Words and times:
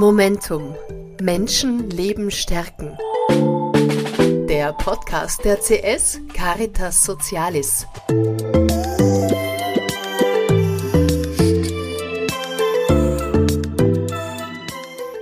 Momentum. 0.00 0.74
Menschen 1.20 1.90
Leben 1.90 2.30
stärken. 2.30 2.96
Der 4.48 4.72
Podcast 4.72 5.44
der 5.44 5.58
CS 5.58 6.22
Caritas 6.32 7.04
Socialis. 7.04 7.86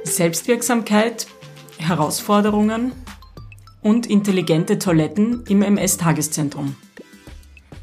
Selbstwirksamkeit, 0.04 1.26
Herausforderungen 1.78 2.92
und 3.82 4.06
intelligente 4.06 4.78
Toiletten 4.78 5.42
im 5.48 5.62
MS-Tageszentrum. 5.62 6.76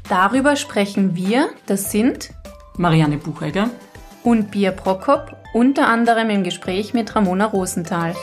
Darüber 0.08 0.56
sprechen 0.56 1.14
wir, 1.14 1.50
das 1.66 1.90
sind 1.92 2.30
Marianne 2.78 3.18
Buchegger 3.18 3.68
und 4.26 4.50
Bia 4.50 4.72
Prokop, 4.72 5.36
unter 5.54 5.86
anderem 5.86 6.30
im 6.30 6.42
Gespräch 6.42 6.92
mit 6.92 7.14
Ramona 7.14 7.46
Rosenthal. 7.46 8.16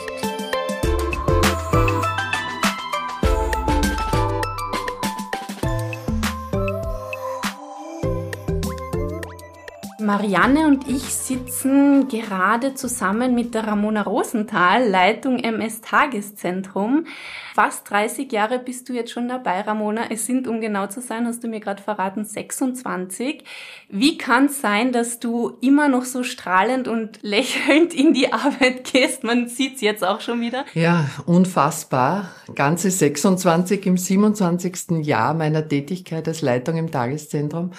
Marianne 10.00 10.66
und 10.66 10.88
ich 10.88 11.02
sitzen 11.02 12.08
gerade 12.08 12.74
zusammen 12.74 13.34
mit 13.34 13.54
der 13.54 13.66
Ramona 13.66 14.02
Rosenthal, 14.02 14.88
Leitung 14.88 15.38
MS 15.38 15.82
Tageszentrum. 15.82 17.06
Fast 17.54 17.88
30 17.90 18.32
Jahre 18.32 18.58
bist 18.58 18.88
du 18.88 18.92
jetzt 18.92 19.12
schon 19.12 19.28
dabei, 19.28 19.60
Ramona. 19.60 20.10
Es 20.10 20.26
sind, 20.26 20.48
um 20.48 20.60
genau 20.60 20.88
zu 20.88 21.00
sein, 21.00 21.26
hast 21.26 21.44
du 21.44 21.48
mir 21.48 21.60
gerade 21.60 21.82
verraten, 21.82 22.24
26. 22.24 23.44
Wie 23.88 24.18
kann 24.18 24.46
es 24.46 24.60
sein, 24.60 24.90
dass 24.90 25.20
du 25.20 25.56
immer 25.60 25.88
noch 25.88 26.04
so 26.04 26.24
strahlend 26.24 26.88
und 26.88 27.18
lächelnd 27.22 27.94
in 27.94 28.14
die 28.14 28.32
Arbeit 28.32 28.84
gehst? 28.92 29.22
Man 29.22 29.48
sieht 29.48 29.76
es 29.76 29.80
jetzt 29.80 30.04
auch 30.04 30.20
schon 30.20 30.40
wieder. 30.40 30.64
Ja, 30.74 31.08
unfassbar. 31.26 32.30
Ganze 32.54 32.90
26 32.90 33.86
im 33.86 33.96
27. 33.96 35.06
Jahr 35.06 35.34
meiner 35.34 35.68
Tätigkeit 35.68 36.26
als 36.26 36.42
Leitung 36.42 36.76
im 36.76 36.90
Tageszentrum. 36.90 37.70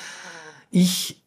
Ich 0.71 1.24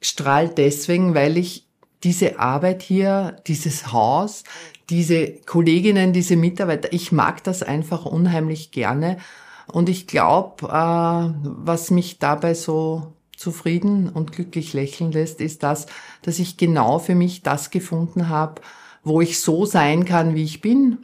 strahlt 0.00 0.58
deswegen, 0.58 1.14
weil 1.14 1.36
ich 1.36 1.66
diese 2.04 2.38
Arbeit 2.38 2.82
hier, 2.82 3.36
dieses 3.46 3.92
Haus, 3.92 4.44
diese 4.88 5.32
Kolleginnen, 5.46 6.12
diese 6.12 6.36
Mitarbeiter, 6.36 6.92
ich 6.92 7.12
mag 7.12 7.42
das 7.44 7.62
einfach 7.62 8.06
unheimlich 8.06 8.70
gerne. 8.70 9.18
Und 9.66 9.88
ich 9.88 10.06
glaube, 10.06 10.66
äh, 10.66 11.34
was 11.42 11.90
mich 11.90 12.18
dabei 12.18 12.54
so 12.54 13.12
zufrieden 13.36 14.08
und 14.08 14.32
glücklich 14.32 14.72
lächeln 14.72 15.12
lässt, 15.12 15.40
ist 15.40 15.62
das, 15.62 15.86
dass 16.22 16.38
ich 16.38 16.56
genau 16.56 16.98
für 16.98 17.14
mich 17.14 17.42
das 17.42 17.70
gefunden 17.70 18.28
habe, 18.28 18.62
wo 19.04 19.20
ich 19.20 19.40
so 19.40 19.64
sein 19.64 20.04
kann, 20.04 20.34
wie 20.34 20.44
ich 20.44 20.60
bin. 20.60 20.98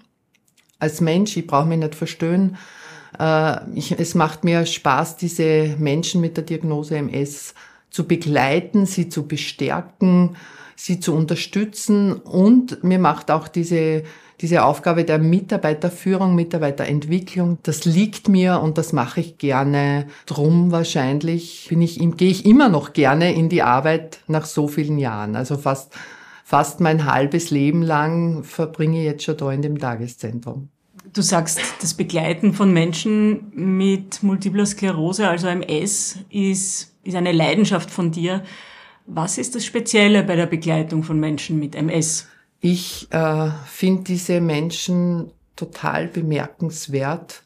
Als 0.78 1.00
Mensch, 1.00 1.36
ich 1.36 1.46
brauche 1.46 1.66
mich 1.66 1.78
nicht 1.78 1.94
verstehen. 1.94 2.56
Äh, 3.18 3.70
ich, 3.74 3.98
es 3.98 4.14
macht 4.14 4.44
mir 4.44 4.64
Spaß, 4.64 5.16
diese 5.16 5.76
Menschen 5.78 6.20
mit 6.20 6.36
der 6.36 6.44
Diagnose 6.44 6.96
MS 6.96 7.54
zu 7.94 8.08
begleiten, 8.08 8.86
sie 8.86 9.08
zu 9.08 9.28
bestärken, 9.28 10.34
sie 10.74 10.98
zu 10.98 11.14
unterstützen 11.14 12.12
und 12.12 12.82
mir 12.82 12.98
macht 12.98 13.30
auch 13.30 13.46
diese 13.46 14.02
diese 14.40 14.64
Aufgabe 14.64 15.04
der 15.04 15.20
Mitarbeiterführung, 15.20 16.34
Mitarbeiterentwicklung, 16.34 17.58
das 17.62 17.84
liegt 17.84 18.28
mir 18.28 18.60
und 18.60 18.78
das 18.78 18.92
mache 18.92 19.20
ich 19.20 19.38
gerne. 19.38 20.08
Drum 20.26 20.72
wahrscheinlich 20.72 21.66
bin 21.68 21.80
ich, 21.80 22.00
gehe 22.16 22.30
ich 22.30 22.44
immer 22.44 22.68
noch 22.68 22.94
gerne 22.94 23.32
in 23.32 23.48
die 23.48 23.62
Arbeit 23.62 24.18
nach 24.26 24.44
so 24.44 24.66
vielen 24.66 24.98
Jahren. 24.98 25.36
Also 25.36 25.56
fast, 25.56 25.92
fast 26.42 26.80
mein 26.80 27.06
halbes 27.06 27.52
Leben 27.52 27.80
lang 27.80 28.42
verbringe 28.42 28.98
ich 28.98 29.04
jetzt 29.04 29.22
schon 29.22 29.36
da 29.36 29.52
in 29.52 29.62
dem 29.62 29.78
Tageszentrum. 29.78 30.68
Du 31.12 31.22
sagst, 31.22 31.60
das 31.80 31.94
Begleiten 31.94 32.54
von 32.54 32.72
Menschen 32.72 33.52
mit 33.54 34.24
Multipler 34.24 34.66
Sklerose, 34.66 35.28
also 35.28 35.46
MS, 35.46 36.18
ist 36.28 36.93
ist 37.04 37.14
eine 37.14 37.32
Leidenschaft 37.32 37.90
von 37.90 38.10
dir. 38.10 38.42
Was 39.06 39.38
ist 39.38 39.54
das 39.54 39.64
Spezielle 39.64 40.22
bei 40.22 40.36
der 40.36 40.46
Begleitung 40.46 41.02
von 41.02 41.20
Menschen 41.20 41.58
mit 41.58 41.74
MS? 41.74 42.26
Ich 42.60 43.08
äh, 43.10 43.50
finde 43.66 44.04
diese 44.04 44.40
Menschen 44.40 45.30
total 45.56 46.08
bemerkenswert, 46.08 47.42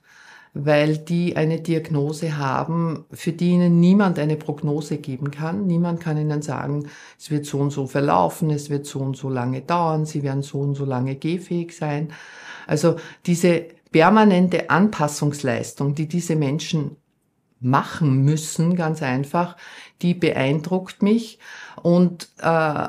weil 0.55 0.99
die 0.99 1.37
eine 1.37 1.61
Diagnose 1.61 2.37
haben, 2.37 3.05
für 3.13 3.33
die 3.33 3.51
ihnen 3.51 3.81
niemand 3.81 4.19
eine 4.19 4.37
Prognose 4.37 4.99
geben 4.99 5.31
kann. 5.31 5.67
Niemand 5.67 6.01
kann 6.01 6.17
ihnen 6.17 6.43
sagen, 6.43 6.89
es 7.19 7.31
wird 7.31 7.47
so 7.47 7.59
und 7.59 7.71
so 7.71 7.87
verlaufen, 7.87 8.51
es 8.51 8.71
wird 8.71 8.87
so 8.87 9.01
und 9.01 9.17
so 9.17 9.29
lange 9.29 9.61
dauern, 9.61 10.07
sie 10.07 10.23
werden 10.23 10.43
so 10.43 10.61
und 10.61 10.75
so 10.75 10.85
lange 10.85 11.17
gehfähig 11.17 11.77
sein. 11.77 12.13
Also 12.67 12.97
diese 13.27 13.67
permanente 13.91 14.71
Anpassungsleistung, 14.71 15.95
die 15.95 16.07
diese 16.07 16.37
Menschen 16.37 16.97
machen 17.61 18.25
müssen, 18.25 18.77
ganz 18.77 19.03
einfach, 19.03 19.57
die 20.03 20.15
beeindruckt 20.15 21.03
mich. 21.03 21.39
Und 21.83 22.29
äh, 22.41 22.89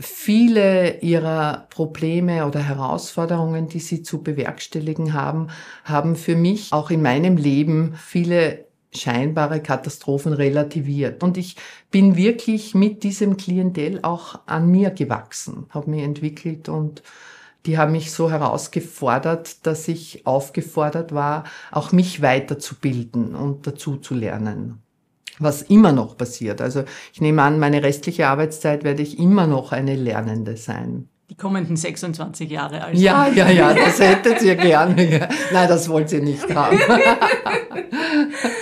viele 0.00 1.00
ihrer 1.00 1.66
Probleme 1.70 2.46
oder 2.46 2.60
Herausforderungen, 2.60 3.68
die 3.68 3.80
sie 3.80 4.02
zu 4.02 4.22
bewerkstelligen 4.22 5.12
haben, 5.12 5.48
haben 5.84 6.16
für 6.16 6.36
mich 6.36 6.72
auch 6.72 6.90
in 6.90 7.02
meinem 7.02 7.36
Leben 7.36 7.94
viele 8.02 8.66
scheinbare 8.94 9.60
Katastrophen 9.60 10.32
relativiert. 10.32 11.22
Und 11.22 11.36
ich 11.36 11.56
bin 11.90 12.16
wirklich 12.16 12.74
mit 12.74 13.02
diesem 13.02 13.36
Klientel 13.36 14.00
auch 14.02 14.40
an 14.46 14.70
mir 14.70 14.90
gewachsen, 14.90 15.66
habe 15.70 15.90
mich 15.90 16.02
entwickelt 16.02 16.68
und 16.68 17.02
die 17.66 17.78
haben 17.78 17.92
mich 17.92 18.12
so 18.12 18.30
herausgefordert, 18.30 19.66
dass 19.66 19.88
ich 19.88 20.26
aufgefordert 20.26 21.12
war, 21.12 21.44
auch 21.70 21.92
mich 21.92 22.22
weiterzubilden 22.22 23.34
und 23.34 23.66
dazu 23.66 23.96
zu 23.96 24.14
lernen. 24.14 24.82
Was 25.38 25.62
immer 25.62 25.92
noch 25.92 26.16
passiert. 26.16 26.60
Also 26.60 26.84
ich 27.12 27.20
nehme 27.20 27.42
an, 27.42 27.58
meine 27.58 27.82
restliche 27.82 28.28
Arbeitszeit 28.28 28.84
werde 28.84 29.02
ich 29.02 29.18
immer 29.18 29.46
noch 29.46 29.72
eine 29.72 29.94
Lernende 29.94 30.56
sein. 30.56 31.08
Die 31.28 31.36
kommenden 31.36 31.76
26 31.76 32.48
Jahre 32.48 32.84
also. 32.84 33.02
Ja, 33.02 33.26
ja, 33.26 33.50
ja, 33.50 33.74
das 33.74 33.98
hättet 33.98 34.40
ihr 34.42 34.54
gerne. 34.54 35.28
Nein, 35.52 35.68
das 35.68 35.88
wollt 35.88 36.12
ihr 36.12 36.22
nicht 36.22 36.54
haben. 36.54 36.78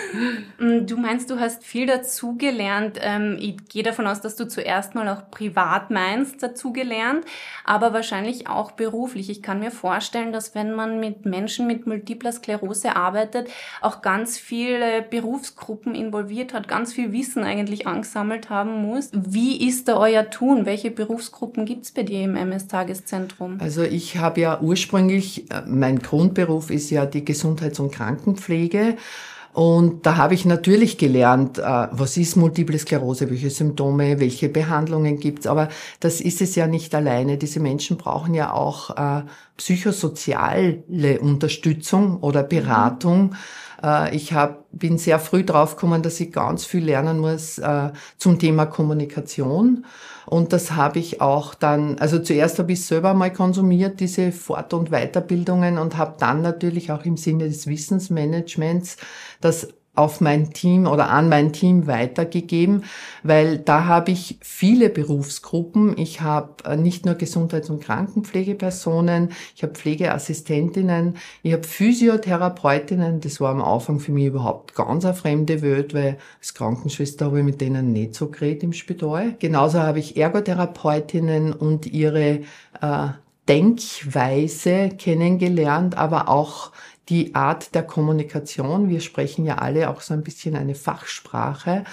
Mm, 0.58 0.86
du 0.86 0.96
meinst, 0.96 1.30
du 1.30 1.38
hast 1.38 1.64
viel 1.64 1.86
dazugelernt. 1.86 2.98
Ähm, 3.00 3.36
ich 3.40 3.56
gehe 3.68 3.82
davon 3.82 4.06
aus, 4.06 4.20
dass 4.20 4.36
du 4.36 4.46
zuerst 4.46 4.94
mal 4.94 5.08
auch 5.08 5.30
privat 5.30 5.90
meinst, 5.90 6.42
dazugelernt, 6.42 7.24
aber 7.64 7.92
wahrscheinlich 7.92 8.48
auch 8.48 8.72
beruflich. 8.72 9.30
Ich 9.30 9.42
kann 9.42 9.60
mir 9.60 9.70
vorstellen, 9.70 10.32
dass 10.32 10.54
wenn 10.54 10.74
man 10.74 11.00
mit 11.00 11.26
Menschen 11.26 11.66
mit 11.66 11.86
multipler 11.86 12.32
Sklerose 12.32 12.96
arbeitet, 12.96 13.48
auch 13.80 14.02
ganz 14.02 14.38
viele 14.38 15.02
Berufsgruppen 15.02 15.94
involviert 15.94 16.54
hat, 16.54 16.68
ganz 16.68 16.92
viel 16.92 17.12
Wissen 17.12 17.44
eigentlich 17.44 17.86
angesammelt 17.86 18.50
haben 18.50 18.82
muss. 18.82 19.10
Wie 19.12 19.66
ist 19.66 19.88
da 19.88 19.96
euer 19.96 20.30
Tun? 20.30 20.66
Welche 20.66 20.90
Berufsgruppen 20.90 21.64
gibt's 21.64 21.92
bei 21.92 22.02
dir 22.02 22.22
im 22.22 22.36
MS-Tageszentrum? 22.36 23.58
Also 23.60 23.82
ich 23.82 24.18
habe 24.18 24.40
ja 24.40 24.60
ursprünglich, 24.60 25.50
äh, 25.50 25.62
mein 25.66 25.98
Grundberuf 25.98 26.70
ist 26.70 26.90
ja 26.90 27.06
die 27.06 27.24
Gesundheits- 27.24 27.80
und 27.80 27.92
Krankenpflege. 27.92 28.96
Und 29.54 30.04
da 30.04 30.16
habe 30.16 30.34
ich 30.34 30.44
natürlich 30.44 30.98
gelernt, 30.98 31.58
äh, 31.58 31.62
was 31.62 32.16
ist 32.16 32.34
Multiple 32.34 32.76
Sklerose, 32.76 33.30
welche 33.30 33.50
Symptome, 33.50 34.18
welche 34.18 34.48
Behandlungen 34.48 35.20
gibt's. 35.20 35.46
Aber 35.46 35.68
das 36.00 36.20
ist 36.20 36.42
es 36.42 36.56
ja 36.56 36.66
nicht 36.66 36.92
alleine. 36.92 37.38
Diese 37.38 37.60
Menschen 37.60 37.96
brauchen 37.96 38.34
ja 38.34 38.52
auch 38.52 38.90
äh, 38.90 39.22
psychosoziale 39.56 41.20
Unterstützung 41.20 42.18
oder 42.18 42.42
Beratung. 42.42 43.30
Mhm. 43.30 43.36
Äh, 43.82 44.16
ich 44.16 44.32
hab, 44.32 44.66
bin 44.72 44.98
sehr 44.98 45.18
früh 45.18 45.44
draufgekommen, 45.44 46.02
dass 46.02 46.20
ich 46.20 46.32
ganz 46.32 46.64
viel 46.64 46.84
lernen 46.84 47.18
muss 47.18 47.60
zum 48.18 48.38
Thema 48.38 48.66
Kommunikation. 48.66 49.84
Und 50.26 50.52
das 50.52 50.72
habe 50.72 50.98
ich 50.98 51.20
auch 51.20 51.54
dann, 51.54 51.98
also 51.98 52.18
zuerst 52.18 52.58
habe 52.58 52.72
ich 52.72 52.84
selber 52.84 53.14
mal 53.14 53.32
konsumiert, 53.32 54.00
diese 54.00 54.32
Fort- 54.32 54.72
und 54.72 54.90
Weiterbildungen 54.90 55.78
und 55.78 55.96
habe 55.96 56.16
dann 56.18 56.42
natürlich 56.42 56.90
auch 56.90 57.04
im 57.04 57.16
Sinne 57.16 57.44
des 57.44 57.66
Wissensmanagements 57.66 58.96
das 59.40 59.68
auf 59.94 60.20
mein 60.20 60.52
Team 60.52 60.86
oder 60.86 61.10
an 61.10 61.28
mein 61.28 61.52
Team 61.52 61.86
weitergegeben, 61.86 62.84
weil 63.22 63.58
da 63.58 63.84
habe 63.84 64.10
ich 64.10 64.38
viele 64.40 64.90
Berufsgruppen. 64.90 65.96
Ich 65.96 66.20
habe 66.20 66.64
äh, 66.64 66.76
nicht 66.76 67.06
nur 67.06 67.14
Gesundheits- 67.14 67.70
und 67.70 67.80
Krankenpflegepersonen, 67.80 69.30
ich 69.54 69.62
habe 69.62 69.74
Pflegeassistentinnen, 69.74 71.16
ich 71.42 71.52
habe 71.52 71.62
Physiotherapeutinnen. 71.62 73.20
Das 73.20 73.40
war 73.40 73.52
am 73.52 73.62
Anfang 73.62 74.00
für 74.00 74.12
mich 74.12 74.26
überhaupt 74.26 74.74
ganz 74.74 75.04
eine 75.04 75.14
fremde 75.14 75.62
Welt, 75.62 75.94
weil 75.94 76.18
als 76.40 76.54
Krankenschwester 76.54 77.26
habe 77.26 77.38
ich 77.38 77.44
mit 77.44 77.60
denen 77.60 77.92
nicht 77.92 78.14
so 78.14 78.28
geredet 78.28 78.64
im 78.64 78.72
Spital. 78.72 79.36
Genauso 79.38 79.80
habe 79.80 80.00
ich 80.00 80.16
Ergotherapeutinnen 80.16 81.52
und 81.52 81.86
ihre 81.86 82.40
äh, 82.80 83.08
Denkweise 83.48 84.88
kennengelernt, 84.96 85.98
aber 85.98 86.28
auch 86.28 86.72
die 87.08 87.34
Art 87.34 87.74
der 87.74 87.82
Kommunikation. 87.82 88.88
Wir 88.88 89.00
sprechen 89.00 89.44
ja 89.44 89.58
alle 89.58 89.90
auch 89.90 90.00
so 90.00 90.14
ein 90.14 90.22
bisschen 90.22 90.56
eine 90.56 90.74
Fachsprache. 90.74 91.84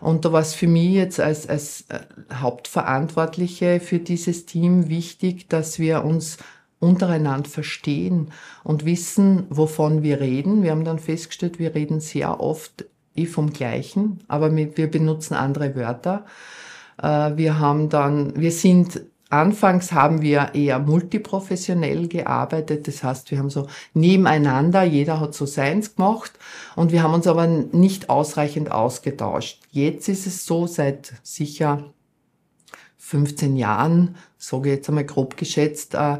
Und 0.00 0.24
da 0.24 0.32
war 0.32 0.40
es 0.40 0.54
für 0.54 0.66
mich 0.66 0.92
jetzt 0.92 1.20
als, 1.20 1.48
als 1.48 1.84
äh, 1.88 2.00
Hauptverantwortliche 2.32 3.80
für 3.80 3.98
dieses 3.98 4.46
Team 4.46 4.88
wichtig, 4.88 5.48
dass 5.48 5.78
wir 5.78 6.04
uns 6.04 6.38
untereinander 6.78 7.48
verstehen 7.48 8.30
und 8.62 8.84
wissen, 8.84 9.46
wovon 9.48 10.02
wir 10.02 10.20
reden. 10.20 10.62
Wir 10.62 10.72
haben 10.72 10.84
dann 10.84 10.98
festgestellt, 10.98 11.58
wir 11.58 11.74
reden 11.74 12.00
sehr 12.00 12.40
oft 12.40 12.84
eh 13.16 13.26
vom 13.26 13.52
Gleichen, 13.52 14.18
aber 14.28 14.54
wir 14.54 14.90
benutzen 14.90 15.34
andere 15.34 15.74
Wörter. 15.74 16.26
Äh, 17.00 17.36
wir 17.36 17.58
haben 17.58 17.88
dann, 17.88 18.38
wir 18.38 18.52
sind 18.52 19.02
Anfangs 19.34 19.92
haben 19.92 20.22
wir 20.22 20.54
eher 20.54 20.78
multiprofessionell 20.78 22.08
gearbeitet. 22.08 22.86
Das 22.86 23.02
heißt, 23.02 23.30
wir 23.30 23.38
haben 23.38 23.50
so 23.50 23.66
nebeneinander, 23.92 24.84
jeder 24.84 25.20
hat 25.20 25.34
so 25.34 25.44
seins 25.44 25.96
gemacht 25.96 26.32
und 26.76 26.92
wir 26.92 27.02
haben 27.02 27.14
uns 27.14 27.26
aber 27.26 27.46
nicht 27.46 28.10
ausreichend 28.10 28.70
ausgetauscht. 28.70 29.60
Jetzt 29.70 30.08
ist 30.08 30.26
es 30.26 30.46
so, 30.46 30.66
seit 30.66 31.14
sicher 31.22 31.92
15 32.98 33.56
Jahren, 33.56 34.16
sage 34.38 34.70
ich 34.70 34.76
jetzt 34.76 34.88
einmal 34.88 35.04
grob 35.04 35.36
geschätzt, 35.36 35.94
äh, 35.94 36.18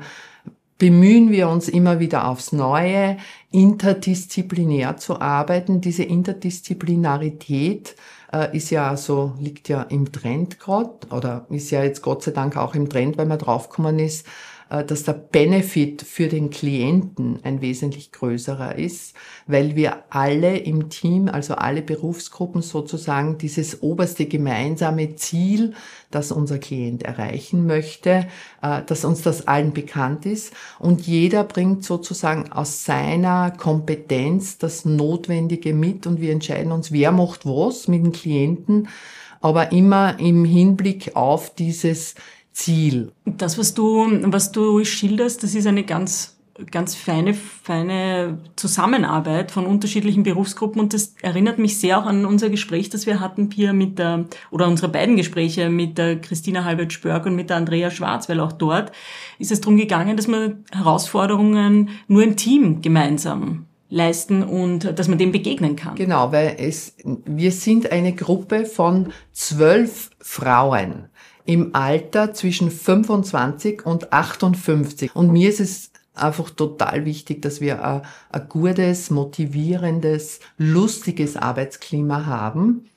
bemühen 0.79 1.31
wir 1.31 1.49
uns 1.49 1.69
immer 1.69 2.01
wieder 2.01 2.29
aufs 2.29 2.53
Neue, 2.53 3.17
interdisziplinär 3.51 4.97
zu 4.97 5.21
arbeiten. 5.21 5.81
Diese 5.81 6.03
Interdisziplinarität 6.03 7.95
äh, 8.35 8.57
ist 8.57 8.71
ja 8.71 8.97
so, 8.97 9.35
liegt 9.39 9.69
ja 9.69 9.83
im 9.83 10.11
Trend 10.11 10.59
gerade 10.59 10.91
oder 11.11 11.47
ist 11.51 11.71
ja 11.71 11.83
jetzt 11.83 12.03
Gott 12.03 12.23
sei 12.23 12.33
Dank 12.33 12.57
auch 12.57 12.75
im 12.75 12.89
Trend, 12.91 13.17
weil 13.17 13.27
man 13.27 13.39
draufgekommen 13.39 13.99
ist, 13.99 14.27
dass 14.69 15.05
der 15.05 15.13
Benefit 15.13 16.03
für 16.03 16.29
den 16.29 16.51
Klienten 16.51 17.39
ein 17.43 17.61
wesentlich 17.61 18.13
größerer 18.13 18.77
ist, 18.77 19.15
weil 19.47 19.77
wir 19.77 20.05
alle 20.11 20.57
im 20.57 20.89
Team, 20.89 21.29
also 21.29 21.55
alle 21.55 21.83
Berufsgruppen 21.83 22.63
sozusagen 22.63 23.39
dieses 23.39 23.83
oberste 23.83 24.27
gemeinsame 24.27 25.17
Ziel, 25.17 25.75
das 26.11 26.33
unser 26.33 26.59
Klient 26.59 27.03
erreichen 27.03 27.67
möchte, 27.67 28.27
äh, 28.63 28.83
dass 28.87 29.05
uns 29.05 29.23
das 29.23 29.47
allen 29.49 29.73
bekannt 29.73 30.27
ist. 30.27 30.53
Und 30.79 31.07
jeder 31.07 31.45
bringt 31.45 31.85
sozusagen 31.85 32.53
aus 32.53 32.85
seiner 32.85 33.51
Kompetenz 33.51 34.59
das 34.59 34.85
Notwendige 34.85 35.75
mit 35.75 36.07
und 36.07 36.21
wir 36.21 36.33
entscheiden 36.33 36.73
uns, 36.73 36.93
wer 36.93 37.13
macht 37.13 37.45
was 37.45 37.89
mit 37.89 38.05
dem 38.05 38.13
Klienten, 38.13 38.89
aber 39.41 39.73
immer 39.73 40.19
im 40.21 40.45
Hinblick 40.45 41.17
auf 41.17 41.55
dieses 41.55 42.15
Ziel. 42.55 43.13
Das, 43.27 43.59
was 43.59 43.75
du, 43.75 44.07
was 44.33 44.53
du 44.53 44.83
schilderst, 44.85 45.43
das 45.43 45.55
ist 45.55 45.67
eine 45.67 45.85
ganz 45.85 46.35
ganz 46.71 46.95
feine, 46.95 47.35
feine 47.35 48.39
Zusammenarbeit 48.57 49.51
von 49.51 49.67
unterschiedlichen 49.67 50.23
Berufsgruppen 50.23 50.81
und 50.81 50.95
das 50.95 51.15
erinnert 51.21 51.59
mich 51.59 51.79
sehr 51.79 51.99
auch 51.99 52.07
an 52.07 52.25
unser 52.25 52.49
Gespräch, 52.49 52.91
das 52.91 53.07
wir 53.07 53.21
hatten, 53.21 53.49
Pia, 53.49 53.73
mit 53.73 53.99
der, 53.99 54.27
oder 54.51 54.69
unsere 54.69 54.89
beiden 54.89 55.17
Gespräche 55.17 55.69
mit 55.69 55.99
der 55.99 56.21
Christina 56.21 56.65
Halbert-Spörk 56.65 57.27
und 57.27 57.35
mit 57.35 57.51
der 57.51 57.57
Andrea 57.57 57.91
Schwarz, 57.91 58.29
weil 58.29 58.41
auch 58.41 58.53
dort 58.53 58.93
ist 59.39 59.51
es 59.51 59.61
darum 59.61 59.77
gegangen, 59.77 60.17
dass 60.17 60.29
man 60.29 60.65
Herausforderungen 60.71 61.91
nur 62.07 62.23
im 62.23 62.37
Team 62.37 62.83
gemeinsam 62.83 63.67
leisten 63.91 64.43
und 64.43 64.99
dass 64.99 65.09
man 65.09 65.19
dem 65.19 65.33
begegnen 65.33 65.77
kann. 65.77 65.95
Genau, 65.95 66.33
weil 66.33 66.57
es, 66.59 66.97
wir 67.05 67.53
sind 67.53 67.91
eine 67.93 68.15
Gruppe 68.15 68.65
von 68.65 69.13
zwölf 69.33 70.11
Frauen 70.21 71.09
im 71.47 71.75
Alter 71.75 72.33
zwischen 72.33 72.71
25 72.71 73.85
und 73.85 74.13
58. 74.13 75.15
Und 75.15 75.33
mir 75.33 75.49
ist 75.49 75.61
es 75.61 75.91
einfach 76.15 76.51
total 76.51 77.05
wichtig, 77.05 77.43
dass 77.43 77.61
wir 77.61 77.85
ein, 77.85 78.03
ein 78.31 78.49
gutes, 78.49 79.11
motivierendes, 79.11 80.41
lustiges 80.57 81.37
Arbeitsklima 81.37 82.27
haben. 82.27 82.89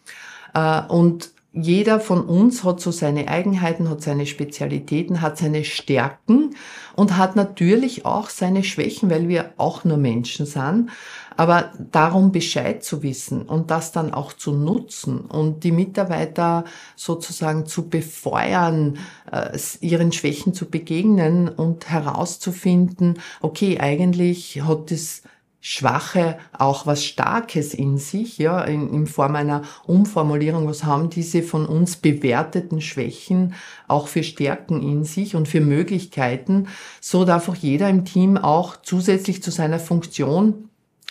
Äh, 0.54 0.82
und 0.88 1.32
jeder 1.54 2.00
von 2.00 2.22
uns 2.22 2.64
hat 2.64 2.80
so 2.80 2.92
seine 2.92 3.30
Eigenheiten, 3.30 3.90
hat 3.90 4.02
seine 4.02 4.28
Spezialitäten, 4.28 5.22
hat 5.22 5.38
seine 5.40 5.64
Stärken 5.64 6.56
und 6.96 7.18
hat 7.18 7.36
natürlich 7.36 8.06
auch 8.06 8.30
seine 8.30 8.64
Schwächen, 8.64 9.10
weil 9.10 9.28
wir 9.28 9.54
auch 9.58 9.84
nur 9.84 9.98
Menschen 9.98 10.46
sind. 10.46 10.92
Aber 11.38 11.72
darum 11.92 12.32
Bescheid 12.32 12.84
zu 12.84 13.04
wissen 13.04 13.44
und 13.44 13.70
das 13.72 13.92
dann 13.92 14.14
auch 14.14 14.34
zu 14.34 14.52
nutzen 14.52 15.22
und 15.22 15.64
die 15.64 15.72
Mitarbeiter 15.72 16.66
sozusagen 16.96 17.68
zu 17.68 17.90
befeuern, 17.90 18.98
äh, 19.32 19.58
ihren 19.80 20.12
Schwächen 20.12 20.54
zu 20.54 20.66
begegnen 20.70 21.48
und 21.48 21.90
herauszufinden, 21.90 23.20
okay, 23.40 23.80
eigentlich 23.80 24.64
hat 24.64 24.92
es 24.92 25.22
Schwache 25.60 26.38
auch 26.58 26.86
was 26.86 27.04
Starkes 27.04 27.74
in 27.74 27.98
sich, 27.98 28.38
ja, 28.38 28.62
in, 28.62 28.94
in 28.94 29.06
Form 29.06 29.36
einer 29.36 29.64
Umformulierung. 29.86 30.68
Was 30.68 30.86
haben 30.86 31.10
diese 31.10 31.44
von 31.44 31.66
uns 31.66 31.98
bewerteten 31.98 32.80
Schwächen 32.80 33.54
auch 33.88 34.08
für 34.08 34.24
Stärken 34.24 34.82
in 34.82 35.04
sich 35.04 35.36
und 35.36 35.48
für 35.48 35.60
Möglichkeiten? 35.62 36.68
So 37.02 37.26
darf 37.26 37.50
auch 37.50 37.56
jeder 37.56 37.90
im 37.90 38.06
Team 38.06 38.38
auch 38.38 38.78
zusätzlich 38.82 39.44
zu 39.44 39.52
seiner 39.52 39.80
Funktion 39.80 40.67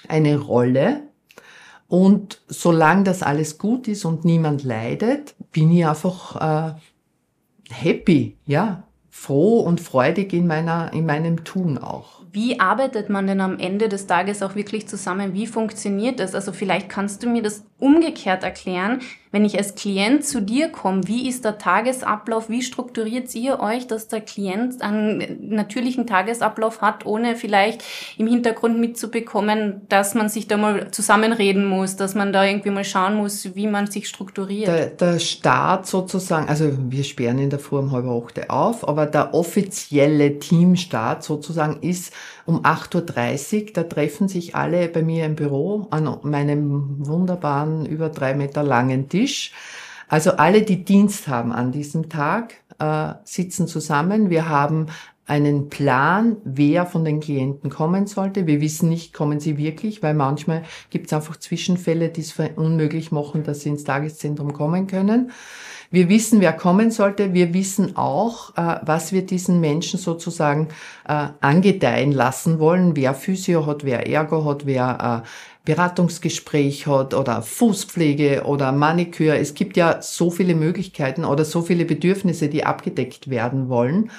eine 0.09 0.39
Rolle. 0.39 1.03
Und 1.89 2.43
solange 2.49 3.05
das 3.05 3.23
alles 3.23 3.59
gut 3.59 3.87
ist 3.89 4.05
und 4.05 4.25
niemand 4.25 4.65
leidet, 4.65 5.35
bin 5.53 5.71
ich 5.71 5.87
einfach 5.87 6.75
äh, 6.75 6.75
happy, 7.71 8.37
ja, 8.45 8.83
froh 9.11 9.61
und 9.61 9.81
freudig 9.81 10.33
in 10.33 10.47
meiner 10.47 10.93
in 10.93 11.07
meinem 11.07 11.45
Tun 11.45 11.79
auch. 11.79 12.23
Wie 12.33 12.61
arbeitet 12.61 13.09
man 13.09 13.27
denn 13.27 13.41
am 13.41 13.59
Ende 13.59 13.89
des 13.89 14.07
Tages 14.07 14.43
auch 14.43 14.55
wirklich 14.55 14.87
zusammen? 14.89 15.33
Wie 15.33 15.47
funktioniert 15.47 16.21
das? 16.21 16.35
Also 16.35 16.53
vielleicht 16.53 16.91
kannst 16.91 17.23
du 17.23 17.31
mir 17.31 17.43
das 17.43 17.65
umgekehrt 17.79 18.43
erklären. 18.43 19.01
Wenn 19.33 19.45
ich 19.45 19.59
als 19.59 19.75
Klient 19.75 20.25
zu 20.25 20.41
dir 20.41 20.69
komme, 20.69 21.07
wie 21.09 21.29
ist 21.29 21.45
der 21.45 21.59
Tagesablauf? 21.59 22.49
Wie 22.49 22.63
strukturiert 22.63 23.35
ihr 23.35 23.61
euch, 23.61 23.87
dass 23.87 24.09
der 24.09 24.23
Klient 24.23 24.81
einen 24.81 25.51
natürlichen 25.51 26.07
Tagesablauf 26.07 26.81
hat, 26.81 27.05
ohne 27.05 27.37
vielleicht 27.37 27.85
im 28.17 28.29
Hintergrund 28.29 28.79
mitzubekommen, 28.79 29.83
dass 29.91 30.15
man 30.15 30.31
sich 30.31 30.49
da 30.49 30.57
mal 30.57 30.91
zusammenreden 30.91 31.67
muss, 31.67 31.97
dass 31.97 32.15
man 32.15 32.33
da 32.33 32.47
irgendwie 32.47 32.71
mal 32.71 32.85
schauen 32.85 33.17
muss, 33.17 33.55
wie 33.55 33.67
man 33.67 33.89
sich 33.89 34.09
strukturiert? 34.09 34.69
Der, 34.69 34.87
der 34.87 35.19
Start 35.19 35.87
sozusagen, 35.87 36.49
also 36.49 36.73
wir 36.89 37.05
sperren 37.05 37.39
in 37.39 37.51
der 37.51 37.59
Früh 37.59 37.79
um 37.79 37.93
halb 37.93 38.07
acht 38.07 38.49
auf, 38.49 38.89
aber 38.89 39.05
der 39.05 39.35
offizielle 39.35 40.39
Teamstart 40.39 41.23
sozusagen 41.23 41.83
ist 41.83 42.15
um 42.47 42.63
8.30 42.63 43.61
Uhr. 43.67 43.73
Da 43.75 43.83
treffen 43.83 44.29
sich 44.29 44.55
alle 44.55 44.89
bei 44.89 45.03
mir 45.03 45.27
im 45.27 45.35
Büro 45.35 45.89
an 45.91 46.19
meinem 46.23 47.07
wunderbaren, 47.07 47.66
über 47.87 48.09
drei 48.11 48.35
Meter 48.35 48.63
langen 48.63 49.09
Tisch. 49.09 49.53
Also 50.09 50.33
alle, 50.33 50.63
die 50.63 50.85
Dienst 50.85 51.27
haben 51.27 51.53
an 51.53 51.73
diesem 51.73 52.09
Tag, 52.09 52.55
äh, 52.79 53.15
sitzen 53.25 53.67
zusammen. 53.67 54.31
Wir 54.31 54.49
haben 54.49 54.87
einen 55.27 55.69
Plan, 55.69 56.37
wer 56.45 56.87
von 56.87 57.05
den 57.05 57.19
Klienten 57.19 57.69
kommen 57.69 58.07
sollte. 58.07 58.47
Wir 58.47 58.61
wissen 58.61 58.89
nicht, 58.89 59.13
kommen 59.13 59.41
sie 59.41 59.59
wirklich, 59.59 60.03
weil 60.03 60.15
manchmal 60.15 60.63
gibt 60.91 61.07
es 61.07 61.13
einfach 61.13 61.37
Zwischenfälle, 61.37 62.11
die 62.11 62.21
es 62.21 62.35
unmöglich 62.55 63.11
machen, 63.11 63.43
dass 63.43 63.63
sie 63.63 63.71
ins 63.71 63.83
Tageszentrum 63.83 64.53
kommen 64.53 64.87
können. 64.87 65.33
Wir 65.91 66.09
wissen, 66.09 66.41
wer 66.41 66.53
kommen 66.53 66.91
sollte. 66.91 67.33
Wir 67.33 67.55
wissen 67.55 67.97
auch, 67.97 68.57
äh, 68.57 68.81
was 68.83 69.13
wir 69.13 69.25
diesen 69.25 69.61
Menschen 69.61 69.99
sozusagen 69.99 70.69
äh, 71.09 71.29
angedeihen 71.41 72.13
lassen 72.13 72.59
wollen. 72.59 72.97
Wer 72.97 73.15
Physio 73.15 73.67
hat, 73.67 73.85
wer 73.85 74.09
Ergo 74.09 74.45
hat, 74.45 74.67
wer 74.67 75.23
äh, 75.25 75.29
Beratungsgespräch 75.67 76.87
hat 76.87 77.13
oder 77.13 77.43
Fußpflege 77.43 78.45
oder 78.45 78.73
Maniküre. 78.73 79.37
Es 79.37 79.53
gibt 79.53 79.77
ja 79.77 80.01
so 80.01 80.31
viele 80.31 80.55
Möglichkeiten 80.55 81.27
oder 81.27 81.45
so 81.45 81.61
viele 81.61 81.85
Bedürfnisse, 81.85 82.49
die 82.49 82.65
abgedeckt 82.65 83.29
werden 83.29 83.69
wollen. 83.69 84.11